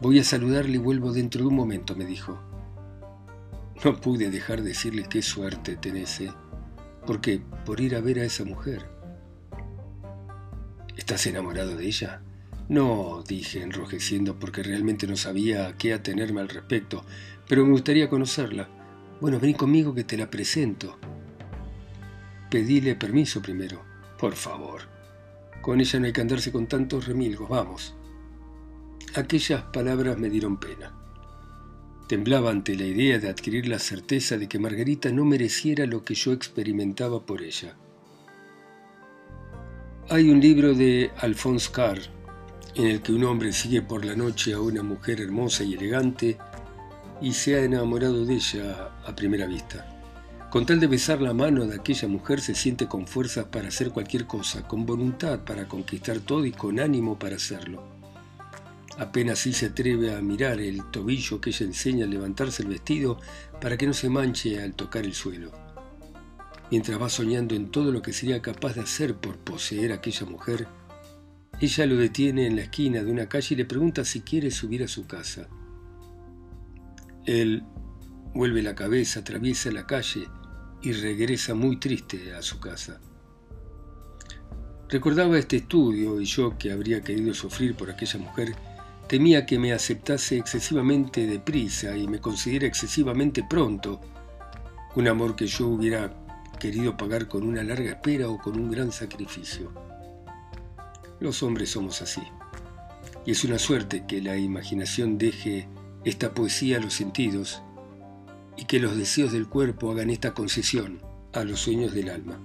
Voy 0.00 0.20
a 0.20 0.24
saludarle 0.24 0.76
y 0.76 0.78
vuelvo 0.78 1.12
dentro 1.12 1.40
de 1.40 1.48
un 1.48 1.56
momento, 1.56 1.96
me 1.96 2.04
dijo. 2.04 2.40
No 3.84 4.00
pude 4.00 4.30
dejar 4.30 4.62
de 4.62 4.68
decirle 4.68 5.08
qué 5.10 5.20
suerte 5.20 5.74
tenés, 5.74 6.20
¿eh? 6.20 6.32
¿Por 7.04 7.20
qué? 7.20 7.42
Por 7.66 7.80
ir 7.80 7.96
a 7.96 8.00
ver 8.00 8.20
a 8.20 8.24
esa 8.24 8.44
mujer. 8.44 8.88
¿Estás 10.96 11.26
enamorado 11.26 11.76
de 11.76 11.86
ella? 11.86 12.22
No, 12.68 13.22
dije, 13.26 13.62
enrojeciendo, 13.62 14.38
porque 14.38 14.62
realmente 14.62 15.06
no 15.06 15.16
sabía 15.16 15.66
a 15.66 15.76
qué 15.76 15.92
atenerme 15.92 16.40
al 16.40 16.48
respecto, 16.48 17.04
pero 17.48 17.64
me 17.64 17.72
gustaría 17.72 18.08
conocerla. 18.08 18.68
Bueno, 19.20 19.38
vení 19.38 19.54
conmigo 19.54 19.94
que 19.94 20.04
te 20.04 20.16
la 20.16 20.30
presento. 20.30 20.98
Pedíle 22.50 22.94
permiso 22.94 23.42
primero. 23.42 23.82
Por 24.18 24.34
favor. 24.34 24.82
Con 25.60 25.80
ella 25.80 25.98
no 25.98 26.06
hay 26.06 26.12
que 26.12 26.20
andarse 26.20 26.52
con 26.52 26.66
tantos 26.66 27.06
remilgos, 27.06 27.48
vamos. 27.48 27.94
Aquellas 29.14 29.62
palabras 29.62 30.18
me 30.18 30.28
dieron 30.28 30.58
pena. 30.58 30.92
Temblaba 32.08 32.50
ante 32.50 32.76
la 32.76 32.84
idea 32.84 33.18
de 33.18 33.28
adquirir 33.28 33.66
la 33.66 33.78
certeza 33.78 34.36
de 34.36 34.48
que 34.48 34.58
Margarita 34.58 35.10
no 35.10 35.24
mereciera 35.24 35.86
lo 35.86 36.04
que 36.04 36.14
yo 36.14 36.32
experimentaba 36.32 37.24
por 37.24 37.42
ella. 37.42 37.76
Hay 40.10 40.28
un 40.28 40.40
libro 40.40 40.74
de 40.74 41.10
Alphonse 41.16 41.70
Carr 41.72 41.98
en 42.74 42.86
el 42.86 43.00
que 43.00 43.12
un 43.12 43.24
hombre 43.24 43.52
sigue 43.52 43.80
por 43.80 44.04
la 44.04 44.14
noche 44.14 44.52
a 44.52 44.60
una 44.60 44.82
mujer 44.82 45.20
hermosa 45.20 45.64
y 45.64 45.74
elegante 45.74 46.36
y 47.20 47.32
se 47.32 47.56
ha 47.56 47.62
enamorado 47.62 48.24
de 48.24 48.34
ella 48.34 48.90
a 49.04 49.14
primera 49.14 49.46
vista. 49.46 49.90
Con 50.50 50.66
tal 50.66 50.78
de 50.78 50.86
besar 50.86 51.20
la 51.20 51.34
mano 51.34 51.66
de 51.66 51.76
aquella 51.76 52.06
mujer 52.06 52.40
se 52.40 52.54
siente 52.54 52.86
con 52.86 53.06
fuerzas 53.06 53.46
para 53.46 53.68
hacer 53.68 53.90
cualquier 53.90 54.26
cosa, 54.26 54.68
con 54.68 54.86
voluntad 54.86 55.40
para 55.40 55.66
conquistar 55.66 56.20
todo 56.20 56.46
y 56.46 56.52
con 56.52 56.78
ánimo 56.78 57.18
para 57.18 57.36
hacerlo. 57.36 57.82
Apenas 58.96 59.40
sí 59.40 59.52
se 59.52 59.66
atreve 59.66 60.14
a 60.14 60.20
mirar 60.20 60.60
el 60.60 60.84
tobillo 60.92 61.40
que 61.40 61.50
ella 61.50 61.66
enseña 61.66 62.04
a 62.04 62.08
levantarse 62.08 62.62
el 62.62 62.68
vestido 62.68 63.18
para 63.60 63.76
que 63.76 63.86
no 63.88 63.92
se 63.94 64.08
manche 64.08 64.62
al 64.62 64.74
tocar 64.74 65.04
el 65.04 65.14
suelo. 65.14 65.50
Mientras 66.70 67.02
va 67.02 67.08
soñando 67.08 67.56
en 67.56 67.70
todo 67.70 67.90
lo 67.90 68.02
que 68.02 68.12
sería 68.12 68.40
capaz 68.40 68.74
de 68.74 68.82
hacer 68.82 69.16
por 69.16 69.38
poseer 69.38 69.90
a 69.90 69.96
aquella 69.96 70.26
mujer, 70.26 70.68
ella 71.60 71.86
lo 71.86 71.96
detiene 71.96 72.46
en 72.46 72.56
la 72.56 72.62
esquina 72.62 73.02
de 73.02 73.10
una 73.10 73.28
calle 73.28 73.54
y 73.54 73.56
le 73.56 73.64
pregunta 73.64 74.04
si 74.04 74.20
quiere 74.20 74.52
subir 74.52 74.84
a 74.84 74.88
su 74.88 75.06
casa. 75.06 75.48
Él 77.26 77.64
vuelve 78.34 78.62
la 78.62 78.74
cabeza, 78.74 79.20
atraviesa 79.20 79.70
la 79.70 79.86
calle 79.86 80.28
y 80.82 80.92
regresa 80.92 81.54
muy 81.54 81.78
triste 81.78 82.34
a 82.34 82.42
su 82.42 82.60
casa. 82.60 83.00
Recordaba 84.88 85.38
este 85.38 85.56
estudio 85.56 86.20
y 86.20 86.26
yo, 86.26 86.58
que 86.58 86.70
habría 86.70 87.00
querido 87.00 87.32
sufrir 87.32 87.74
por 87.74 87.90
aquella 87.90 88.18
mujer, 88.18 88.54
temía 89.08 89.46
que 89.46 89.58
me 89.58 89.72
aceptase 89.72 90.36
excesivamente 90.36 91.26
deprisa 91.26 91.96
y 91.96 92.06
me 92.06 92.20
considera 92.20 92.66
excesivamente 92.66 93.44
pronto, 93.48 94.00
un 94.94 95.08
amor 95.08 95.34
que 95.34 95.46
yo 95.46 95.68
hubiera 95.68 96.14
querido 96.60 96.96
pagar 96.96 97.28
con 97.28 97.44
una 97.44 97.62
larga 97.62 97.90
espera 97.90 98.28
o 98.28 98.38
con 98.38 98.58
un 98.58 98.70
gran 98.70 98.92
sacrificio. 98.92 99.72
Los 101.20 101.42
hombres 101.42 101.70
somos 101.70 102.02
así. 102.02 102.22
Y 103.26 103.32
es 103.32 103.44
una 103.44 103.58
suerte 103.58 104.04
que 104.06 104.20
la 104.20 104.36
imaginación 104.36 105.16
deje 105.16 105.68
esta 106.04 106.34
poesía 106.34 106.78
a 106.78 106.80
los 106.80 106.94
sentidos 106.94 107.62
y 108.56 108.64
que 108.64 108.80
los 108.80 108.96
deseos 108.96 109.32
del 109.32 109.48
cuerpo 109.48 109.90
hagan 109.90 110.10
esta 110.10 110.34
concesión 110.34 111.00
a 111.32 111.44
los 111.44 111.60
sueños 111.60 111.92
del 111.92 112.10
alma. 112.10 112.38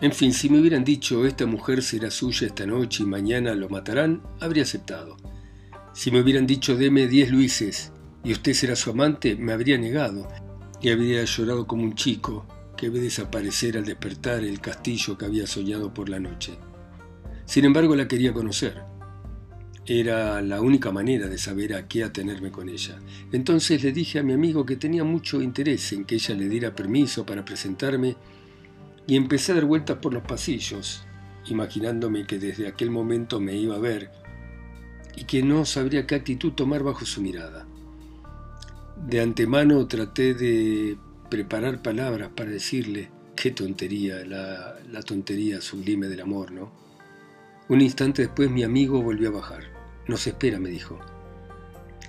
En 0.00 0.12
fin, 0.12 0.32
si 0.32 0.50
me 0.50 0.60
hubieran 0.60 0.84
dicho 0.84 1.26
esta 1.26 1.46
mujer 1.46 1.82
será 1.82 2.10
suya 2.10 2.46
esta 2.46 2.66
noche 2.66 3.02
y 3.02 3.06
mañana 3.06 3.54
lo 3.54 3.68
matarán, 3.68 4.22
habría 4.40 4.62
aceptado. 4.62 5.16
Si 5.94 6.10
me 6.10 6.20
hubieran 6.20 6.46
dicho 6.46 6.76
deme 6.76 7.06
diez 7.06 7.30
luises 7.30 7.92
y 8.22 8.32
usted 8.32 8.52
será 8.52 8.76
su 8.76 8.90
amante, 8.90 9.36
me 9.36 9.52
habría 9.52 9.78
negado 9.78 10.28
y 10.82 10.90
habría 10.90 11.24
llorado 11.24 11.66
como 11.66 11.84
un 11.84 11.94
chico 11.94 12.46
que 12.76 12.90
ve 12.90 13.00
desaparecer 13.00 13.78
al 13.78 13.86
despertar 13.86 14.44
el 14.44 14.60
castillo 14.60 15.16
que 15.16 15.24
había 15.24 15.46
soñado 15.46 15.94
por 15.94 16.10
la 16.10 16.20
noche. 16.20 16.58
Sin 17.46 17.64
embargo, 17.64 17.96
la 17.96 18.06
quería 18.06 18.34
conocer. 18.34 18.82
Era 19.88 20.42
la 20.42 20.60
única 20.60 20.90
manera 20.90 21.28
de 21.28 21.38
saber 21.38 21.74
a 21.74 21.86
qué 21.86 22.02
atenerme 22.02 22.50
con 22.50 22.68
ella. 22.68 22.98
Entonces 23.30 23.84
le 23.84 23.92
dije 23.92 24.18
a 24.18 24.24
mi 24.24 24.32
amigo 24.32 24.66
que 24.66 24.74
tenía 24.74 25.04
mucho 25.04 25.40
interés 25.40 25.92
en 25.92 26.04
que 26.04 26.16
ella 26.16 26.34
le 26.34 26.48
diera 26.48 26.74
permiso 26.74 27.24
para 27.24 27.44
presentarme 27.44 28.16
y 29.06 29.14
empecé 29.14 29.52
a 29.52 29.54
dar 29.54 29.64
vueltas 29.64 29.98
por 29.98 30.12
los 30.12 30.24
pasillos, 30.24 31.04
imaginándome 31.46 32.26
que 32.26 32.40
desde 32.40 32.66
aquel 32.66 32.90
momento 32.90 33.38
me 33.38 33.54
iba 33.54 33.76
a 33.76 33.80
ver 33.80 34.10
y 35.16 35.22
que 35.22 35.44
no 35.44 35.64
sabría 35.64 36.04
qué 36.04 36.16
actitud 36.16 36.52
tomar 36.54 36.82
bajo 36.82 37.06
su 37.06 37.22
mirada. 37.22 37.68
De 39.06 39.20
antemano 39.20 39.86
traté 39.86 40.34
de 40.34 40.98
preparar 41.30 41.80
palabras 41.80 42.30
para 42.34 42.50
decirle 42.50 43.08
qué 43.36 43.52
tontería, 43.52 44.24
la, 44.24 44.80
la 44.90 45.02
tontería 45.02 45.60
sublime 45.60 46.08
del 46.08 46.22
amor, 46.22 46.50
¿no? 46.50 46.72
Un 47.68 47.80
instante 47.80 48.22
después 48.22 48.50
mi 48.50 48.64
amigo 48.64 49.00
volvió 49.00 49.28
a 49.28 49.32
bajar. 49.32 49.75
Nos 50.08 50.26
espera, 50.26 50.60
me 50.60 50.68
dijo. 50.68 50.98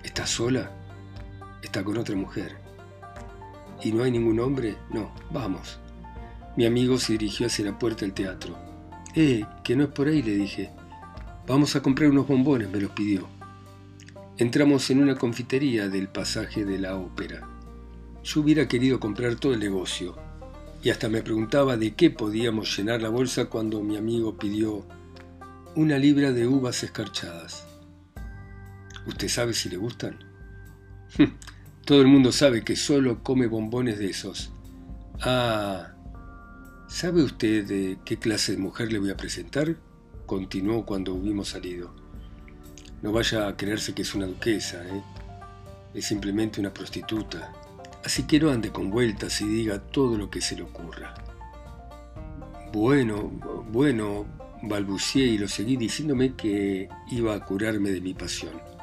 ¿Estás 0.04 0.30
sola? 0.30 0.72
Está 1.64 1.84
con 1.84 1.98
otra 1.98 2.16
mujer. 2.16 2.56
¿Y 3.84 3.92
no 3.92 4.04
hay 4.04 4.12
ningún 4.12 4.40
hombre? 4.40 4.78
No, 4.92 5.12
vamos. 5.32 5.80
Mi 6.56 6.66
amigo 6.66 6.98
se 6.98 7.14
dirigió 7.14 7.48
hacia 7.48 7.66
la 7.66 7.78
puerta 7.78 8.02
del 8.02 8.14
teatro. 8.14 8.56
Eh, 9.16 9.46
que 9.64 9.76
no 9.76 9.84
es 9.84 9.90
por 9.90 10.08
ahí, 10.08 10.22
le 10.22 10.36
dije. 10.36 10.70
Vamos 11.48 11.76
a 11.76 11.82
comprar 11.82 12.10
unos 12.10 12.28
bombones, 12.28 12.70
me 12.70 12.80
los 12.80 12.92
pidió. 12.92 13.28
Entramos 14.38 14.90
en 14.90 15.02
una 15.02 15.16
confitería 15.16 15.90
del 15.90 16.08
pasaje 16.08 16.66
de 16.66 16.78
la 16.78 16.96
ópera. 16.96 17.48
Yo 18.24 18.42
hubiera 18.42 18.68
querido 18.68 19.00
comprar 19.00 19.36
todo 19.36 19.54
el 19.54 19.60
negocio, 19.60 20.16
y 20.84 20.90
hasta 20.90 21.10
me 21.10 21.22
preguntaba 21.22 21.78
de 21.78 21.96
qué 21.96 22.12
podíamos 22.12 22.78
llenar 22.78 23.02
la 23.02 23.10
bolsa 23.10 23.46
cuando 23.46 23.82
mi 23.82 23.98
amigo 23.98 24.38
pidió 24.38 24.86
una 25.76 25.98
libra 25.98 26.32
de 26.32 26.48
uvas 26.48 26.84
escarchadas. 26.84 27.67
¿Usted 29.08 29.30
sabe 29.30 29.54
si 29.54 29.70
le 29.70 29.78
gustan? 29.78 30.20
Todo 31.86 32.02
el 32.02 32.08
mundo 32.08 32.34
sabe 32.34 32.64
que 32.64 32.76
solo 32.76 33.24
come 33.24 33.48
bombones 33.48 33.98
de 33.98 34.10
esos. 34.10 34.52
Ah, 35.22 35.94
¿sabe 36.90 37.24
usted 37.24 37.66
de 37.66 38.00
qué 38.04 38.18
clase 38.18 38.52
de 38.52 38.58
mujer 38.58 38.92
le 38.92 39.00
voy 39.00 39.10
a 39.10 39.18
presentar? 39.18 39.78
Continuó 40.26 40.86
cuando 40.86 41.14
hubimos 41.14 41.48
salido. 41.50 41.96
No 43.02 43.14
vaya 43.14 43.48
a 43.48 43.56
creerse 43.56 43.94
que 43.94 44.02
es 44.02 44.14
una 44.14 44.26
duquesa, 44.26 44.86
¿eh? 44.86 45.02
Es 45.94 46.06
simplemente 46.06 46.60
una 46.60 46.74
prostituta. 46.74 47.54
Así 48.04 48.24
que 48.24 48.40
no 48.42 48.50
ande 48.50 48.72
con 48.72 48.90
vueltas 48.90 49.40
y 49.40 49.48
diga 49.48 49.80
todo 49.80 50.18
lo 50.18 50.30
que 50.30 50.42
se 50.42 50.58
le 50.58 50.64
ocurra. 50.64 51.14
Bueno, 52.74 53.32
bueno, 53.72 54.26
balbucié 54.64 55.26
y 55.28 55.38
lo 55.38 55.48
seguí 55.48 55.78
diciéndome 55.78 56.36
que 56.36 56.90
iba 57.10 57.34
a 57.34 57.46
curarme 57.46 57.92
de 57.92 58.02
mi 58.02 58.14
pasión. 58.14 58.77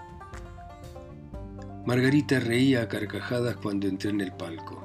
Margarita 1.87 2.41
reía 2.41 2.81
a 2.81 2.89
carcajadas 2.89 3.57
cuando 3.57 3.87
entré 3.87 4.09
en 4.09 4.23
el 4.23 4.33
palco. 4.33 4.83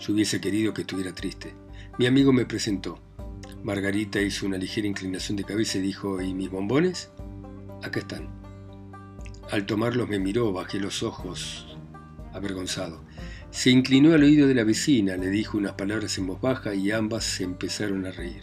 Yo 0.00 0.12
hubiese 0.12 0.40
querido 0.40 0.74
que 0.74 0.80
estuviera 0.80 1.14
triste. 1.14 1.54
Mi 1.96 2.06
amigo 2.06 2.32
me 2.32 2.44
presentó. 2.44 2.98
Margarita 3.62 4.20
hizo 4.20 4.46
una 4.46 4.58
ligera 4.58 4.88
inclinación 4.88 5.36
de 5.36 5.44
cabeza 5.44 5.78
y 5.78 5.82
dijo, 5.82 6.20
¿y 6.20 6.34
mis 6.34 6.50
bombones? 6.50 7.12
Acá 7.84 8.00
están. 8.00 8.28
Al 9.52 9.64
tomarlos 9.64 10.08
me 10.08 10.18
miró, 10.18 10.52
bajé 10.52 10.80
los 10.80 11.04
ojos, 11.04 11.78
avergonzado. 12.32 13.04
Se 13.52 13.70
inclinó 13.70 14.12
al 14.12 14.24
oído 14.24 14.48
de 14.48 14.54
la 14.54 14.64
vecina, 14.64 15.16
le 15.16 15.28
dijo 15.28 15.56
unas 15.56 15.74
palabras 15.74 16.18
en 16.18 16.26
voz 16.26 16.40
baja 16.40 16.74
y 16.74 16.90
ambas 16.90 17.22
se 17.22 17.44
empezaron 17.44 18.06
a 18.06 18.10
reír. 18.10 18.42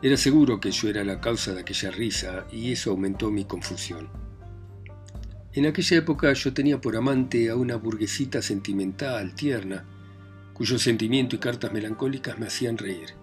Era 0.00 0.16
seguro 0.16 0.60
que 0.60 0.70
yo 0.70 0.88
era 0.88 1.02
la 1.02 1.20
causa 1.20 1.54
de 1.54 1.62
aquella 1.62 1.90
risa 1.90 2.46
y 2.52 2.70
eso 2.70 2.92
aumentó 2.92 3.32
mi 3.32 3.44
confusión. 3.44 4.25
En 5.56 5.64
aquella 5.64 5.96
época 5.96 6.30
yo 6.34 6.52
tenía 6.52 6.82
por 6.82 6.96
amante 6.96 7.48
a 7.48 7.56
una 7.56 7.76
burguesita 7.76 8.42
sentimental, 8.42 9.34
tierna, 9.34 9.86
cuyo 10.52 10.78
sentimiento 10.78 11.34
y 11.34 11.38
cartas 11.38 11.72
melancólicas 11.72 12.38
me 12.38 12.46
hacían 12.46 12.76
reír. 12.76 13.14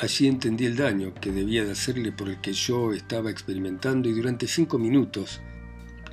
Allí 0.00 0.26
entendí 0.26 0.66
el 0.66 0.76
daño 0.76 1.14
que 1.14 1.30
debía 1.30 1.64
de 1.64 1.70
hacerle 1.70 2.10
por 2.10 2.28
el 2.28 2.40
que 2.40 2.54
yo 2.54 2.92
estaba 2.92 3.30
experimentando 3.30 4.08
y 4.08 4.12
durante 4.14 4.48
cinco 4.48 4.78
minutos 4.78 5.40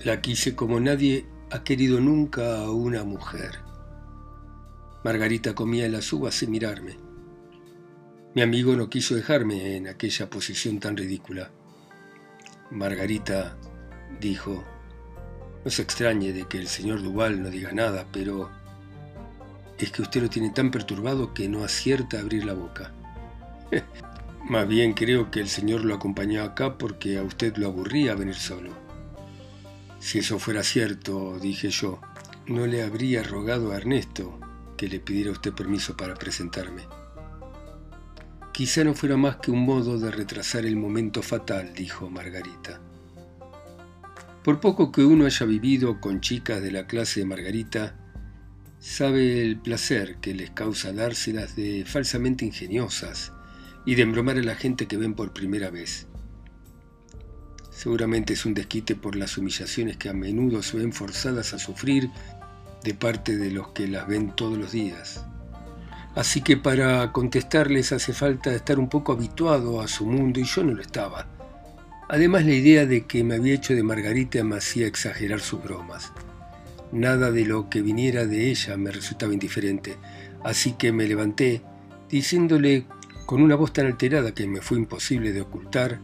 la 0.05 0.21
quise 0.21 0.53
como 0.55 0.79
nadie 0.79 1.25
ha 1.49 1.63
querido 1.63 1.99
nunca 1.99 2.59
a 2.59 2.69
una 2.69 3.03
mujer. 3.03 3.57
Margarita 5.03 5.55
comía 5.55 5.89
las 5.89 6.13
uvas 6.13 6.35
sin 6.35 6.51
mirarme. 6.51 6.97
Mi 8.35 8.43
amigo 8.43 8.75
no 8.75 8.91
quiso 8.91 9.15
dejarme 9.15 9.75
en 9.75 9.87
aquella 9.87 10.29
posición 10.29 10.79
tan 10.79 10.95
ridícula. 10.95 11.49
Margarita 12.69 13.57
dijo, 14.21 14.63
no 15.67 15.71
se 15.71 15.81
extrañe 15.81 16.31
de 16.31 16.45
que 16.45 16.57
el 16.57 16.69
señor 16.69 17.03
Duval 17.03 17.43
no 17.43 17.49
diga 17.49 17.73
nada, 17.73 18.07
pero 18.13 18.49
es 19.77 19.91
que 19.91 20.01
usted 20.01 20.21
lo 20.21 20.29
tiene 20.29 20.49
tan 20.51 20.71
perturbado 20.71 21.33
que 21.33 21.49
no 21.49 21.65
acierta 21.65 22.15
a 22.15 22.21
abrir 22.21 22.45
la 22.45 22.53
boca. 22.53 22.93
Más 24.49 24.65
bien 24.65 24.93
creo 24.93 25.29
que 25.29 25.41
el 25.41 25.49
señor 25.49 25.83
lo 25.83 25.93
acompañó 25.93 26.41
acá 26.41 26.77
porque 26.77 27.17
a 27.17 27.23
usted 27.23 27.57
lo 27.57 27.67
aburría 27.67 28.15
venir 28.15 28.35
solo. 28.35 28.71
Si 29.99 30.19
eso 30.19 30.39
fuera 30.39 30.63
cierto, 30.63 31.37
dije 31.37 31.69
yo, 31.69 31.99
no 32.45 32.65
le 32.65 32.81
habría 32.81 33.21
rogado 33.21 33.73
a 33.73 33.75
Ernesto 33.75 34.39
que 34.77 34.87
le 34.87 35.01
pidiera 35.01 35.31
usted 35.31 35.51
permiso 35.51 35.97
para 35.97 36.13
presentarme. 36.13 36.83
Quizá 38.53 38.85
no 38.85 38.93
fuera 38.93 39.17
más 39.17 39.35
que 39.35 39.51
un 39.51 39.65
modo 39.65 39.99
de 39.99 40.11
retrasar 40.11 40.65
el 40.65 40.77
momento 40.77 41.21
fatal, 41.21 41.73
dijo 41.73 42.09
Margarita. 42.09 42.79
Por 44.47 44.61
poco 44.61 44.93
que 44.93 45.03
uno 45.03 45.25
haya 45.25 45.45
vivido 45.45 45.99
con 45.99 46.21
chicas 46.21 46.61
de 46.61 46.71
la 46.71 46.87
clase 46.87 47.19
de 47.19 47.25
Margarita, 47.25 47.97
sabe 48.79 49.41
el 49.41 49.59
placer 49.59 50.19
que 50.21 50.33
les 50.33 50.51
causa 50.51 50.93
dárselas 50.93 51.57
de 51.57 51.83
falsamente 51.85 52.45
ingeniosas 52.45 53.33
y 53.85 53.95
de 53.95 54.03
embromar 54.03 54.37
a 54.37 54.41
la 54.41 54.55
gente 54.55 54.87
que 54.87 54.95
ven 54.95 55.15
por 55.15 55.33
primera 55.33 55.69
vez. 55.69 56.07
Seguramente 57.71 58.35
es 58.35 58.45
un 58.45 58.53
desquite 58.53 58.95
por 58.95 59.17
las 59.17 59.37
humillaciones 59.37 59.97
que 59.97 60.07
a 60.07 60.13
menudo 60.13 60.63
se 60.63 60.77
ven 60.77 60.93
forzadas 60.93 61.53
a 61.53 61.59
sufrir 61.59 62.09
de 62.85 62.93
parte 62.93 63.35
de 63.35 63.51
los 63.51 63.67
que 63.73 63.89
las 63.89 64.07
ven 64.07 64.33
todos 64.33 64.57
los 64.57 64.71
días. 64.71 65.25
Así 66.15 66.39
que 66.39 66.55
para 66.55 67.11
contestarles 67.11 67.91
hace 67.91 68.13
falta 68.13 68.55
estar 68.55 68.79
un 68.79 68.87
poco 68.87 69.11
habituado 69.11 69.81
a 69.81 69.89
su 69.89 70.05
mundo 70.05 70.39
y 70.39 70.45
yo 70.45 70.63
no 70.63 70.73
lo 70.73 70.81
estaba. 70.81 71.36
Además 72.09 72.45
la 72.45 72.53
idea 72.53 72.85
de 72.85 73.05
que 73.05 73.23
me 73.23 73.35
había 73.35 73.55
hecho 73.55 73.75
de 73.75 73.83
Margarita 73.83 74.43
me 74.43 74.57
hacía 74.57 74.87
exagerar 74.87 75.41
sus 75.41 75.61
bromas. 75.61 76.13
Nada 76.91 77.31
de 77.31 77.45
lo 77.45 77.69
que 77.69 77.81
viniera 77.81 78.25
de 78.25 78.49
ella 78.49 78.77
me 78.77 78.91
resultaba 78.91 79.33
indiferente, 79.33 79.97
así 80.43 80.73
que 80.73 80.93
me 80.93 81.05
levanté, 81.05 81.61
diciéndole 82.09 82.85
con 83.25 83.41
una 83.41 83.55
voz 83.55 83.73
tan 83.73 83.87
alterada 83.87 84.33
que 84.33 84.47
me 84.47 84.61
fue 84.61 84.77
imposible 84.77 85.33
de 85.33 85.41
ocultar, 85.41 85.99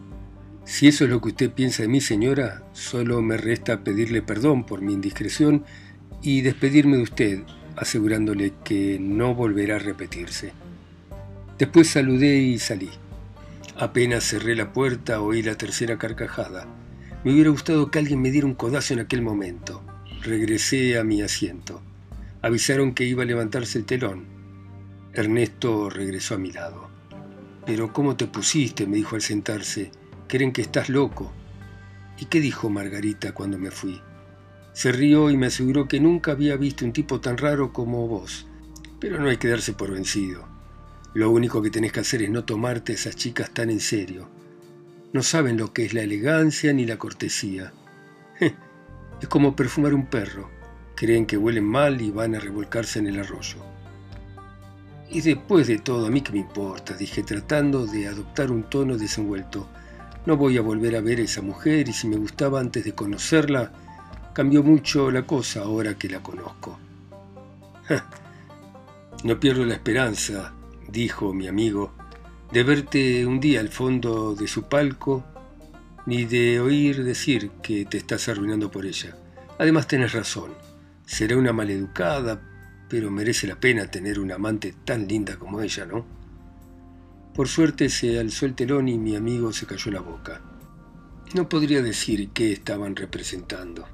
si 0.66 0.88
eso 0.88 1.06
es 1.06 1.10
lo 1.10 1.22
que 1.22 1.30
usted 1.30 1.52
piensa 1.52 1.84
de 1.84 1.90
mí, 1.90 2.00
señora, 2.02 2.64
solo 2.74 3.22
me 3.22 3.38
resta 3.38 3.84
pedirle 3.84 4.22
perdón 4.22 4.66
por 4.66 4.82
mi 4.82 4.94
indiscreción 4.94 5.64
y 6.22 6.42
despedirme 6.42 6.98
de 6.98 7.04
usted, 7.04 7.44
asegurándole 7.76 8.54
que 8.64 8.98
no 9.00 9.36
volverá 9.36 9.76
a 9.76 9.80
repetirse. 9.80 10.54
Después 11.58 11.90
saludé 11.90 12.38
y 12.38 12.60
salí. 12.60 12.90
Apenas 13.84 14.24
cerré 14.24 14.56
la 14.56 14.72
puerta 14.72 15.20
oí 15.20 15.42
la 15.42 15.58
tercera 15.58 15.98
carcajada. 15.98 16.66
Me 17.26 17.34
hubiera 17.34 17.50
gustado 17.50 17.92
que 17.92 18.00
alguien 18.00 18.22
me 18.22 18.32
diera 18.32 18.48
un 18.48 18.54
codazo 18.54 18.94
en 18.94 19.02
aquel 19.02 19.22
momento. 19.22 19.84
Regresé 20.22 20.98
a 20.98 21.04
mi 21.04 21.22
asiento. 21.22 21.82
Avisaron 22.42 22.94
que 22.94 23.04
iba 23.04 23.24
a 23.24 23.26
levantarse 23.26 23.78
el 23.78 23.84
telón. 23.84 24.24
Ernesto 25.12 25.90
regresó 25.90 26.36
a 26.36 26.38
mi 26.38 26.54
lado. 26.54 26.88
Pero 27.66 27.92
¿cómo 27.92 28.16
te 28.16 28.26
pusiste? 28.26 28.88
me 28.88 28.96
dijo 28.96 29.18
al 29.18 29.22
sentarse. 29.22 29.92
Creen 30.30 30.54
que 30.54 30.62
estás 30.62 30.88
loco. 30.88 31.34
¿Y 32.18 32.28
qué 32.28 32.40
dijo 32.40 32.70
Margarita 32.70 33.34
cuando 33.34 33.58
me 33.58 33.70
fui? 33.70 34.00
Se 34.72 34.94
rió 34.94 35.30
y 35.30 35.36
me 35.36 35.48
aseguró 35.48 35.90
que 35.90 36.00
nunca 36.00 36.32
había 36.32 36.56
visto 36.56 36.86
un 36.86 36.94
tipo 36.94 37.20
tan 37.20 37.38
raro 37.38 37.74
como 37.74 38.08
vos. 38.08 38.48
Pero 39.02 39.20
no 39.20 39.28
hay 39.28 39.36
que 39.36 39.50
darse 39.50 39.74
por 39.74 39.92
vencido. 39.92 40.53
Lo 41.14 41.30
único 41.30 41.62
que 41.62 41.70
tenés 41.70 41.92
que 41.92 42.00
hacer 42.00 42.24
es 42.24 42.30
no 42.32 42.44
tomarte 42.44 42.92
a 42.92 42.96
esas 42.96 43.16
chicas 43.16 43.52
tan 43.52 43.70
en 43.70 43.80
serio. 43.80 44.28
No 45.12 45.22
saben 45.22 45.58
lo 45.58 45.72
que 45.72 45.86
es 45.86 45.94
la 45.94 46.02
elegancia 46.02 46.74
ni 46.74 46.88
la 46.88 46.98
cortesía. 46.98 47.72
Es 49.22 49.28
como 49.30 49.56
perfumar 49.56 49.94
un 49.94 50.08
perro. 50.08 50.50
Creen 50.96 51.28
que 51.28 51.38
huelen 51.38 51.66
mal 51.66 52.02
y 52.02 52.10
van 52.10 52.34
a 52.34 52.40
revolcarse 52.40 52.98
en 52.98 53.08
el 53.08 53.20
arroyo. 53.20 53.58
Y 55.10 55.22
después 55.22 55.68
de 55.68 55.78
todo, 55.78 56.08
a 56.08 56.10
mí 56.10 56.22
qué 56.22 56.32
me 56.32 56.40
importa, 56.40 56.96
dije 56.96 57.22
tratando 57.22 57.86
de 57.86 58.08
adoptar 58.08 58.50
un 58.52 58.64
tono 58.64 58.98
desenvuelto. 58.98 59.70
No 60.26 60.36
voy 60.36 60.58
a 60.58 60.62
volver 60.62 60.96
a 60.96 61.02
ver 61.02 61.20
a 61.20 61.24
esa 61.24 61.44
mujer 61.44 61.88
y 61.88 61.94
si 61.94 62.08
me 62.08 62.18
gustaba 62.18 62.60
antes 62.60 62.84
de 62.84 62.94
conocerla, 62.94 63.72
cambió 64.34 64.64
mucho 64.64 65.12
la 65.12 65.28
cosa 65.28 65.62
ahora 65.62 65.96
que 65.96 66.10
la 66.10 66.24
conozco. 66.24 66.80
No 69.24 69.40
pierdo 69.40 69.64
la 69.64 69.76
esperanza 69.76 70.54
dijo 70.94 71.34
mi 71.34 71.48
amigo, 71.48 71.92
de 72.52 72.64
verte 72.64 73.26
un 73.26 73.40
día 73.40 73.60
al 73.60 73.70
fondo 73.70 74.36
de 74.36 74.48
su 74.48 74.70
palco, 74.70 75.26
ni 76.06 76.24
de 76.26 76.60
oír 76.60 77.04
decir 77.04 77.50
que 77.64 77.84
te 77.86 77.98
estás 77.98 78.30
arruinando 78.30 78.70
por 78.70 78.86
ella. 78.86 79.18
Además 79.58 79.88
tenés 79.88 80.14
razón, 80.14 80.52
será 81.06 81.36
una 81.36 81.52
maleducada, 81.52 82.40
pero 82.88 83.10
merece 83.10 83.48
la 83.48 83.60
pena 83.60 83.90
tener 83.90 84.20
una 84.20 84.36
amante 84.36 84.76
tan 84.86 85.08
linda 85.08 85.38
como 85.38 85.62
ella, 85.62 85.86
¿no? 85.86 86.06
Por 87.34 87.48
suerte 87.48 87.90
se 87.90 88.20
alzó 88.20 88.46
el 88.46 88.54
telón 88.54 88.88
y 88.88 89.00
mi 89.00 89.16
amigo 89.16 89.52
se 89.52 89.66
cayó 89.66 89.90
la 89.92 90.02
boca. 90.02 90.42
No 91.34 91.50
podría 91.50 91.82
decir 91.82 92.30
qué 92.30 92.54
estaban 92.54 92.96
representando. 92.96 93.88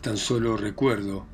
Tan 0.00 0.16
solo 0.16 0.56
recuerdo 0.56 1.26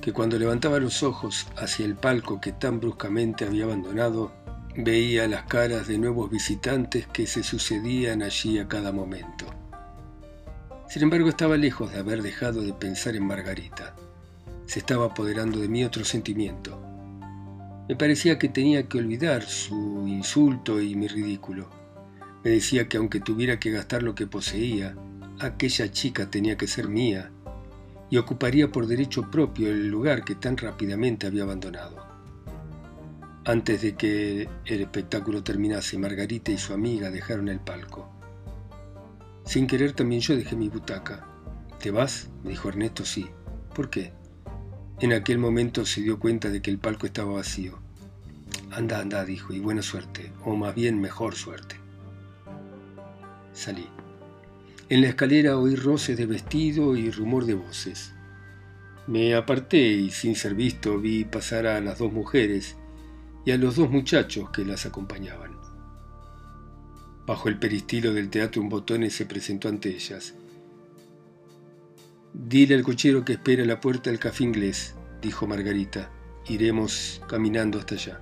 que 0.00 0.12
cuando 0.12 0.38
levantaba 0.38 0.78
los 0.78 1.02
ojos 1.02 1.46
hacia 1.56 1.84
el 1.84 1.94
palco 1.94 2.40
que 2.40 2.52
tan 2.52 2.80
bruscamente 2.80 3.44
había 3.44 3.64
abandonado, 3.64 4.32
veía 4.76 5.26
las 5.26 5.44
caras 5.44 5.88
de 5.88 5.98
nuevos 5.98 6.30
visitantes 6.30 7.06
que 7.06 7.26
se 7.26 7.42
sucedían 7.42 8.22
allí 8.22 8.58
a 8.58 8.68
cada 8.68 8.92
momento. 8.92 9.46
Sin 10.88 11.02
embargo, 11.02 11.28
estaba 11.28 11.56
lejos 11.56 11.92
de 11.92 11.98
haber 11.98 12.22
dejado 12.22 12.62
de 12.62 12.72
pensar 12.72 13.16
en 13.16 13.26
Margarita. 13.26 13.94
Se 14.66 14.78
estaba 14.78 15.06
apoderando 15.06 15.58
de 15.58 15.68
mí 15.68 15.84
otro 15.84 16.04
sentimiento. 16.04 16.80
Me 17.88 17.96
parecía 17.96 18.38
que 18.38 18.48
tenía 18.48 18.88
que 18.88 18.98
olvidar 18.98 19.42
su 19.42 20.06
insulto 20.06 20.80
y 20.80 20.94
mi 20.94 21.08
ridículo. 21.08 21.68
Me 22.44 22.50
decía 22.50 22.88
que 22.88 22.98
aunque 22.98 23.20
tuviera 23.20 23.58
que 23.58 23.70
gastar 23.70 24.02
lo 24.02 24.14
que 24.14 24.26
poseía, 24.26 24.94
aquella 25.40 25.90
chica 25.90 26.30
tenía 26.30 26.56
que 26.56 26.66
ser 26.66 26.88
mía 26.88 27.30
y 28.10 28.16
ocuparía 28.16 28.70
por 28.70 28.86
derecho 28.86 29.30
propio 29.30 29.68
el 29.68 29.88
lugar 29.88 30.24
que 30.24 30.34
tan 30.34 30.56
rápidamente 30.56 31.26
había 31.26 31.42
abandonado. 31.42 32.06
Antes 33.44 33.82
de 33.82 33.96
que 33.96 34.48
el 34.66 34.80
espectáculo 34.80 35.42
terminase, 35.42 35.98
Margarita 35.98 36.50
y 36.50 36.58
su 36.58 36.74
amiga 36.74 37.10
dejaron 37.10 37.48
el 37.48 37.60
palco. 37.60 38.10
Sin 39.44 39.66
querer 39.66 39.92
también 39.92 40.20
yo 40.20 40.36
dejé 40.36 40.54
mi 40.54 40.68
butaca. 40.68 41.26
¿Te 41.80 41.90
vas? 41.90 42.28
me 42.44 42.50
dijo 42.50 42.68
Ernesto, 42.68 43.04
sí. 43.04 43.26
¿Por 43.74 43.88
qué? 43.88 44.12
En 45.00 45.12
aquel 45.12 45.38
momento 45.38 45.86
se 45.86 46.02
dio 46.02 46.18
cuenta 46.18 46.50
de 46.50 46.60
que 46.60 46.70
el 46.70 46.78
palco 46.78 47.06
estaba 47.06 47.34
vacío. 47.34 47.78
Anda, 48.70 49.00
anda, 49.00 49.24
dijo, 49.24 49.52
y 49.52 49.60
buena 49.60 49.80
suerte, 49.80 50.32
o 50.44 50.56
más 50.56 50.74
bien 50.74 51.00
mejor 51.00 51.34
suerte. 51.34 51.76
Salí. 53.52 53.86
En 54.90 55.02
la 55.02 55.08
escalera 55.08 55.58
oí 55.58 55.76
roces 55.76 56.16
de 56.16 56.24
vestido 56.24 56.96
y 56.96 57.10
rumor 57.10 57.44
de 57.44 57.52
voces. 57.52 58.14
Me 59.06 59.34
aparté 59.34 59.78
y 59.78 60.10
sin 60.10 60.34
ser 60.34 60.54
visto 60.54 60.98
vi 60.98 61.24
pasar 61.24 61.66
a 61.66 61.80
las 61.80 61.98
dos 61.98 62.10
mujeres 62.10 62.76
y 63.44 63.50
a 63.50 63.58
los 63.58 63.76
dos 63.76 63.90
muchachos 63.90 64.48
que 64.50 64.64
las 64.64 64.86
acompañaban. 64.86 65.58
Bajo 67.26 67.50
el 67.50 67.58
peristilo 67.58 68.14
del 68.14 68.30
teatro 68.30 68.62
un 68.62 68.70
botón 68.70 69.08
se 69.10 69.26
presentó 69.26 69.68
ante 69.68 69.90
ellas. 69.90 70.34
Dile 72.32 72.74
al 72.74 72.82
cochero 72.82 73.26
que 73.26 73.34
espere 73.34 73.64
a 73.64 73.66
la 73.66 73.80
puerta 73.80 74.08
del 74.08 74.18
café 74.18 74.44
inglés, 74.44 74.94
dijo 75.20 75.46
Margarita. 75.46 76.10
Iremos 76.48 77.20
caminando 77.28 77.78
hasta 77.78 77.94
allá. 77.94 78.20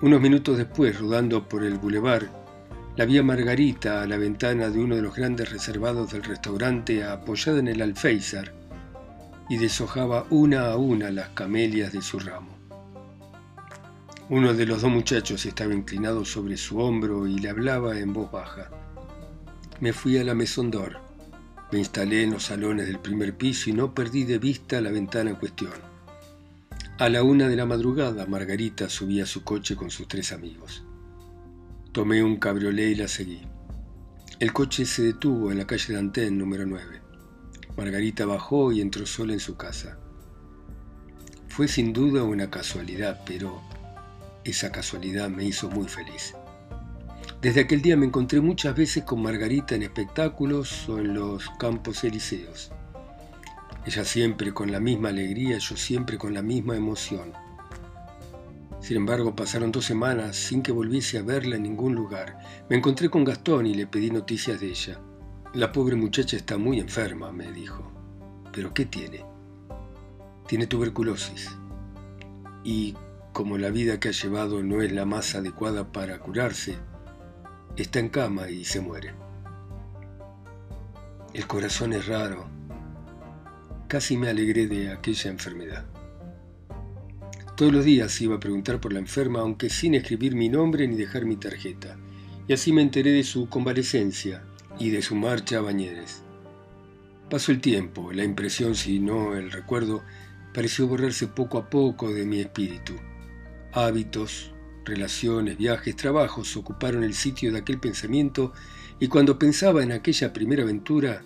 Unos 0.00 0.22
minutos 0.22 0.56
después, 0.56 0.98
rodando 0.98 1.48
por 1.48 1.64
el 1.64 1.76
bulevar, 1.76 2.41
la 2.94 3.06
vi 3.06 3.16
a 3.16 3.22
Margarita 3.22 4.02
a 4.02 4.06
la 4.06 4.18
ventana 4.18 4.68
de 4.68 4.78
uno 4.78 4.96
de 4.96 5.02
los 5.02 5.16
grandes 5.16 5.50
reservados 5.50 6.12
del 6.12 6.22
restaurante 6.24 7.02
apoyada 7.02 7.58
en 7.58 7.68
el 7.68 7.80
alféizar 7.80 8.52
y 9.48 9.56
deshojaba 9.56 10.26
una 10.28 10.66
a 10.66 10.76
una 10.76 11.10
las 11.10 11.30
camelias 11.30 11.92
de 11.92 12.02
su 12.02 12.18
ramo. 12.18 12.54
Uno 14.28 14.52
de 14.52 14.66
los 14.66 14.82
dos 14.82 14.90
muchachos 14.90 15.46
estaba 15.46 15.72
inclinado 15.72 16.24
sobre 16.26 16.58
su 16.58 16.78
hombro 16.78 17.26
y 17.26 17.38
le 17.38 17.48
hablaba 17.48 17.98
en 17.98 18.12
voz 18.12 18.30
baja. 18.30 18.70
Me 19.80 19.94
fui 19.94 20.18
a 20.18 20.24
la 20.24 20.34
Maison 20.34 20.70
d'Or. 20.70 21.00
Me 21.70 21.78
instalé 21.78 22.22
en 22.22 22.32
los 22.32 22.44
salones 22.44 22.86
del 22.86 22.98
primer 22.98 23.34
piso 23.34 23.70
y 23.70 23.72
no 23.72 23.94
perdí 23.94 24.24
de 24.24 24.38
vista 24.38 24.82
la 24.82 24.90
ventana 24.90 25.30
en 25.30 25.36
cuestión. 25.36 25.72
A 26.98 27.08
la 27.08 27.22
una 27.22 27.48
de 27.48 27.56
la 27.56 27.64
madrugada, 27.64 28.26
Margarita 28.26 28.90
subía 28.90 29.24
a 29.24 29.26
su 29.26 29.42
coche 29.44 29.76
con 29.76 29.90
sus 29.90 30.06
tres 30.08 30.32
amigos. 30.32 30.84
Tomé 31.92 32.24
un 32.24 32.36
cabriolet 32.36 32.92
y 32.92 32.94
la 32.94 33.06
seguí. 33.06 33.42
El 34.40 34.54
coche 34.54 34.86
se 34.86 35.02
detuvo 35.02 35.52
en 35.52 35.58
la 35.58 35.66
calle 35.66 35.92
Dantén, 35.92 36.38
número 36.38 36.64
9. 36.64 37.02
Margarita 37.76 38.24
bajó 38.24 38.72
y 38.72 38.80
entró 38.80 39.04
sola 39.04 39.34
en 39.34 39.40
su 39.40 39.58
casa. 39.58 39.98
Fue 41.48 41.68
sin 41.68 41.92
duda 41.92 42.22
una 42.22 42.48
casualidad, 42.48 43.20
pero 43.26 43.60
esa 44.42 44.72
casualidad 44.72 45.28
me 45.28 45.44
hizo 45.44 45.68
muy 45.68 45.86
feliz. 45.86 46.34
Desde 47.42 47.60
aquel 47.60 47.82
día 47.82 47.94
me 47.94 48.06
encontré 48.06 48.40
muchas 48.40 48.74
veces 48.74 49.04
con 49.04 49.20
Margarita 49.20 49.74
en 49.74 49.82
espectáculos 49.82 50.88
o 50.88 50.98
en 50.98 51.12
los 51.12 51.50
campos 51.58 52.04
elíseos. 52.04 52.72
Ella 53.84 54.06
siempre 54.06 54.54
con 54.54 54.72
la 54.72 54.80
misma 54.80 55.10
alegría, 55.10 55.58
yo 55.58 55.76
siempre 55.76 56.16
con 56.16 56.32
la 56.32 56.40
misma 56.40 56.74
emoción. 56.74 57.34
Sin 58.82 58.96
embargo, 58.96 59.36
pasaron 59.36 59.70
dos 59.70 59.84
semanas 59.84 60.34
sin 60.34 60.60
que 60.60 60.72
volviese 60.72 61.16
a 61.16 61.22
verla 61.22 61.54
en 61.54 61.62
ningún 61.62 61.94
lugar. 61.94 62.40
Me 62.68 62.76
encontré 62.76 63.08
con 63.08 63.22
Gastón 63.22 63.64
y 63.66 63.74
le 63.74 63.86
pedí 63.86 64.10
noticias 64.10 64.60
de 64.60 64.70
ella. 64.70 65.00
La 65.54 65.70
pobre 65.70 65.94
muchacha 65.94 66.36
está 66.36 66.58
muy 66.58 66.80
enferma, 66.80 67.30
me 67.30 67.52
dijo. 67.52 67.92
¿Pero 68.52 68.74
qué 68.74 68.84
tiene? 68.84 69.24
Tiene 70.48 70.66
tuberculosis. 70.66 71.48
Y 72.64 72.96
como 73.32 73.56
la 73.56 73.70
vida 73.70 74.00
que 74.00 74.08
ha 74.08 74.12
llevado 74.12 74.64
no 74.64 74.82
es 74.82 74.90
la 74.90 75.06
más 75.06 75.36
adecuada 75.36 75.92
para 75.92 76.18
curarse, 76.18 76.76
está 77.76 78.00
en 78.00 78.08
cama 78.08 78.50
y 78.50 78.64
se 78.64 78.80
muere. 78.80 79.14
El 81.32 81.46
corazón 81.46 81.92
es 81.92 82.08
raro. 82.08 82.46
Casi 83.86 84.16
me 84.16 84.28
alegré 84.28 84.66
de 84.66 84.90
aquella 84.90 85.30
enfermedad. 85.30 85.91
Todos 87.56 87.70
los 87.70 87.84
días 87.84 88.18
iba 88.22 88.36
a 88.36 88.40
preguntar 88.40 88.80
por 88.80 88.94
la 88.94 88.98
enferma, 88.98 89.40
aunque 89.40 89.68
sin 89.68 89.94
escribir 89.94 90.34
mi 90.34 90.48
nombre 90.48 90.88
ni 90.88 90.96
dejar 90.96 91.26
mi 91.26 91.36
tarjeta. 91.36 91.98
Y 92.48 92.54
así 92.54 92.72
me 92.72 92.80
enteré 92.80 93.12
de 93.12 93.24
su 93.24 93.48
convalecencia 93.48 94.42
y 94.78 94.88
de 94.88 95.02
su 95.02 95.14
marcha 95.14 95.58
a 95.58 95.60
Bañeres. 95.60 96.22
Pasó 97.28 97.52
el 97.52 97.60
tiempo, 97.60 98.10
la 98.12 98.24
impresión, 98.24 98.74
si 98.74 98.98
no 99.00 99.34
el 99.34 99.52
recuerdo, 99.52 100.02
pareció 100.54 100.86
borrarse 100.86 101.26
poco 101.26 101.58
a 101.58 101.68
poco 101.68 102.12
de 102.12 102.24
mi 102.24 102.40
espíritu. 102.40 102.94
Hábitos, 103.72 104.52
relaciones, 104.84 105.58
viajes, 105.58 105.94
trabajos 105.94 106.56
ocuparon 106.56 107.04
el 107.04 107.14
sitio 107.14 107.52
de 107.52 107.58
aquel 107.58 107.78
pensamiento 107.78 108.54
y 108.98 109.08
cuando 109.08 109.38
pensaba 109.38 109.82
en 109.82 109.92
aquella 109.92 110.32
primera 110.32 110.62
aventura, 110.62 111.22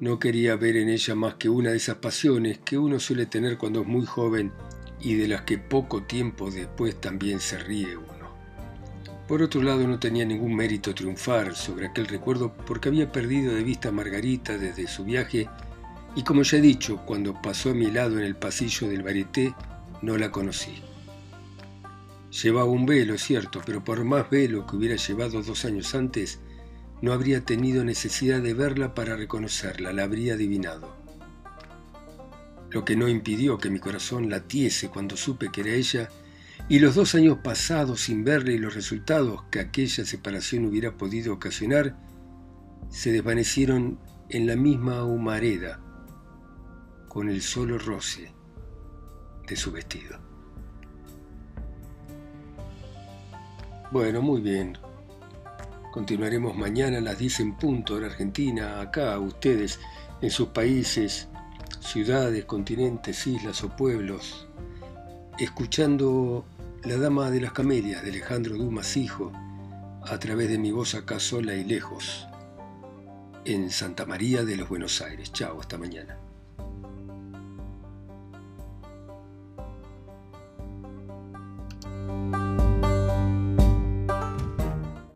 no 0.00 0.18
quería 0.18 0.56
ver 0.56 0.76
en 0.76 0.88
ella 0.90 1.14
más 1.14 1.34
que 1.34 1.48
una 1.48 1.70
de 1.70 1.76
esas 1.76 1.96
pasiones 1.96 2.58
que 2.58 2.78
uno 2.78 3.00
suele 3.00 3.26
tener 3.26 3.58
cuando 3.58 3.82
es 3.82 3.86
muy 3.86 4.06
joven 4.06 4.52
y 5.00 5.14
de 5.14 5.28
las 5.28 5.42
que 5.42 5.58
poco 5.58 6.02
tiempo 6.02 6.50
después 6.50 7.00
también 7.00 7.40
se 7.40 7.58
ríe 7.58 7.96
uno. 7.96 8.30
Por 9.26 9.42
otro 9.42 9.62
lado, 9.62 9.86
no 9.86 9.98
tenía 9.98 10.24
ningún 10.24 10.54
mérito 10.54 10.94
triunfar 10.94 11.54
sobre 11.54 11.86
aquel 11.86 12.06
recuerdo 12.06 12.52
porque 12.66 12.88
había 12.88 13.12
perdido 13.12 13.54
de 13.54 13.62
vista 13.62 13.90
a 13.90 13.92
Margarita 13.92 14.58
desde 14.58 14.88
su 14.88 15.04
viaje 15.04 15.48
y 16.16 16.24
como 16.24 16.42
ya 16.42 16.58
he 16.58 16.60
dicho, 16.60 16.98
cuando 17.06 17.40
pasó 17.40 17.70
a 17.70 17.74
mi 17.74 17.90
lado 17.90 18.18
en 18.18 18.24
el 18.24 18.34
pasillo 18.34 18.88
del 18.88 19.02
varieté, 19.02 19.54
no 20.02 20.18
la 20.18 20.32
conocí. 20.32 20.82
Llevaba 22.42 22.70
un 22.70 22.86
velo, 22.86 23.16
cierto, 23.18 23.62
pero 23.64 23.84
por 23.84 24.04
más 24.04 24.28
velo 24.30 24.66
que 24.66 24.76
hubiera 24.76 24.96
llevado 24.96 25.42
dos 25.42 25.64
años 25.64 25.94
antes, 25.94 26.40
no 27.00 27.12
habría 27.12 27.44
tenido 27.44 27.84
necesidad 27.84 28.40
de 28.40 28.54
verla 28.54 28.94
para 28.94 29.16
reconocerla, 29.16 29.92
la 29.92 30.02
habría 30.02 30.34
adivinado. 30.34 30.99
Lo 32.70 32.84
que 32.84 32.96
no 32.96 33.08
impidió 33.08 33.58
que 33.58 33.70
mi 33.70 33.80
corazón 33.80 34.30
latiese 34.30 34.88
cuando 34.88 35.16
supe 35.16 35.50
que 35.50 35.62
era 35.62 35.70
ella, 35.70 36.08
y 36.68 36.78
los 36.78 36.94
dos 36.94 37.14
años 37.14 37.38
pasados 37.42 38.02
sin 38.02 38.22
verla 38.22 38.52
y 38.52 38.58
los 38.58 38.74
resultados 38.74 39.42
que 39.50 39.58
aquella 39.58 40.04
separación 40.04 40.66
hubiera 40.66 40.96
podido 40.96 41.34
ocasionar, 41.34 41.96
se 42.88 43.10
desvanecieron 43.12 43.98
en 44.28 44.46
la 44.46 44.54
misma 44.54 45.04
humareda, 45.04 45.80
con 47.08 47.28
el 47.28 47.42
solo 47.42 47.76
roce 47.76 48.32
de 49.48 49.56
su 49.56 49.72
vestido. 49.72 50.20
Bueno, 53.90 54.22
muy 54.22 54.40
bien. 54.40 54.78
Continuaremos 55.92 56.56
mañana 56.56 56.98
a 56.98 57.00
las 57.00 57.18
10 57.18 57.40
en 57.40 57.56
punto 57.56 57.98
en 57.98 58.04
Argentina, 58.04 58.80
acá, 58.80 59.18
ustedes, 59.18 59.80
en 60.20 60.30
sus 60.30 60.50
países, 60.50 61.28
ciudades, 61.90 62.44
continentes, 62.44 63.26
islas 63.26 63.64
o 63.64 63.68
pueblos, 63.74 64.46
escuchando 65.40 66.44
La 66.84 66.96
Dama 66.98 67.32
de 67.32 67.40
las 67.40 67.50
Camelias 67.50 68.04
de 68.04 68.10
Alejandro 68.10 68.56
Dumas 68.56 68.96
Hijo, 68.96 69.32
a 70.04 70.16
través 70.20 70.48
de 70.50 70.58
mi 70.58 70.70
voz 70.70 70.94
acá 70.94 71.18
sola 71.18 71.56
y 71.56 71.64
lejos, 71.64 72.28
en 73.44 73.70
Santa 73.70 74.06
María 74.06 74.44
de 74.44 74.56
los 74.56 74.68
Buenos 74.68 75.02
Aires. 75.02 75.32
Chao, 75.32 75.58
hasta 75.60 75.78
mañana. 75.78 76.16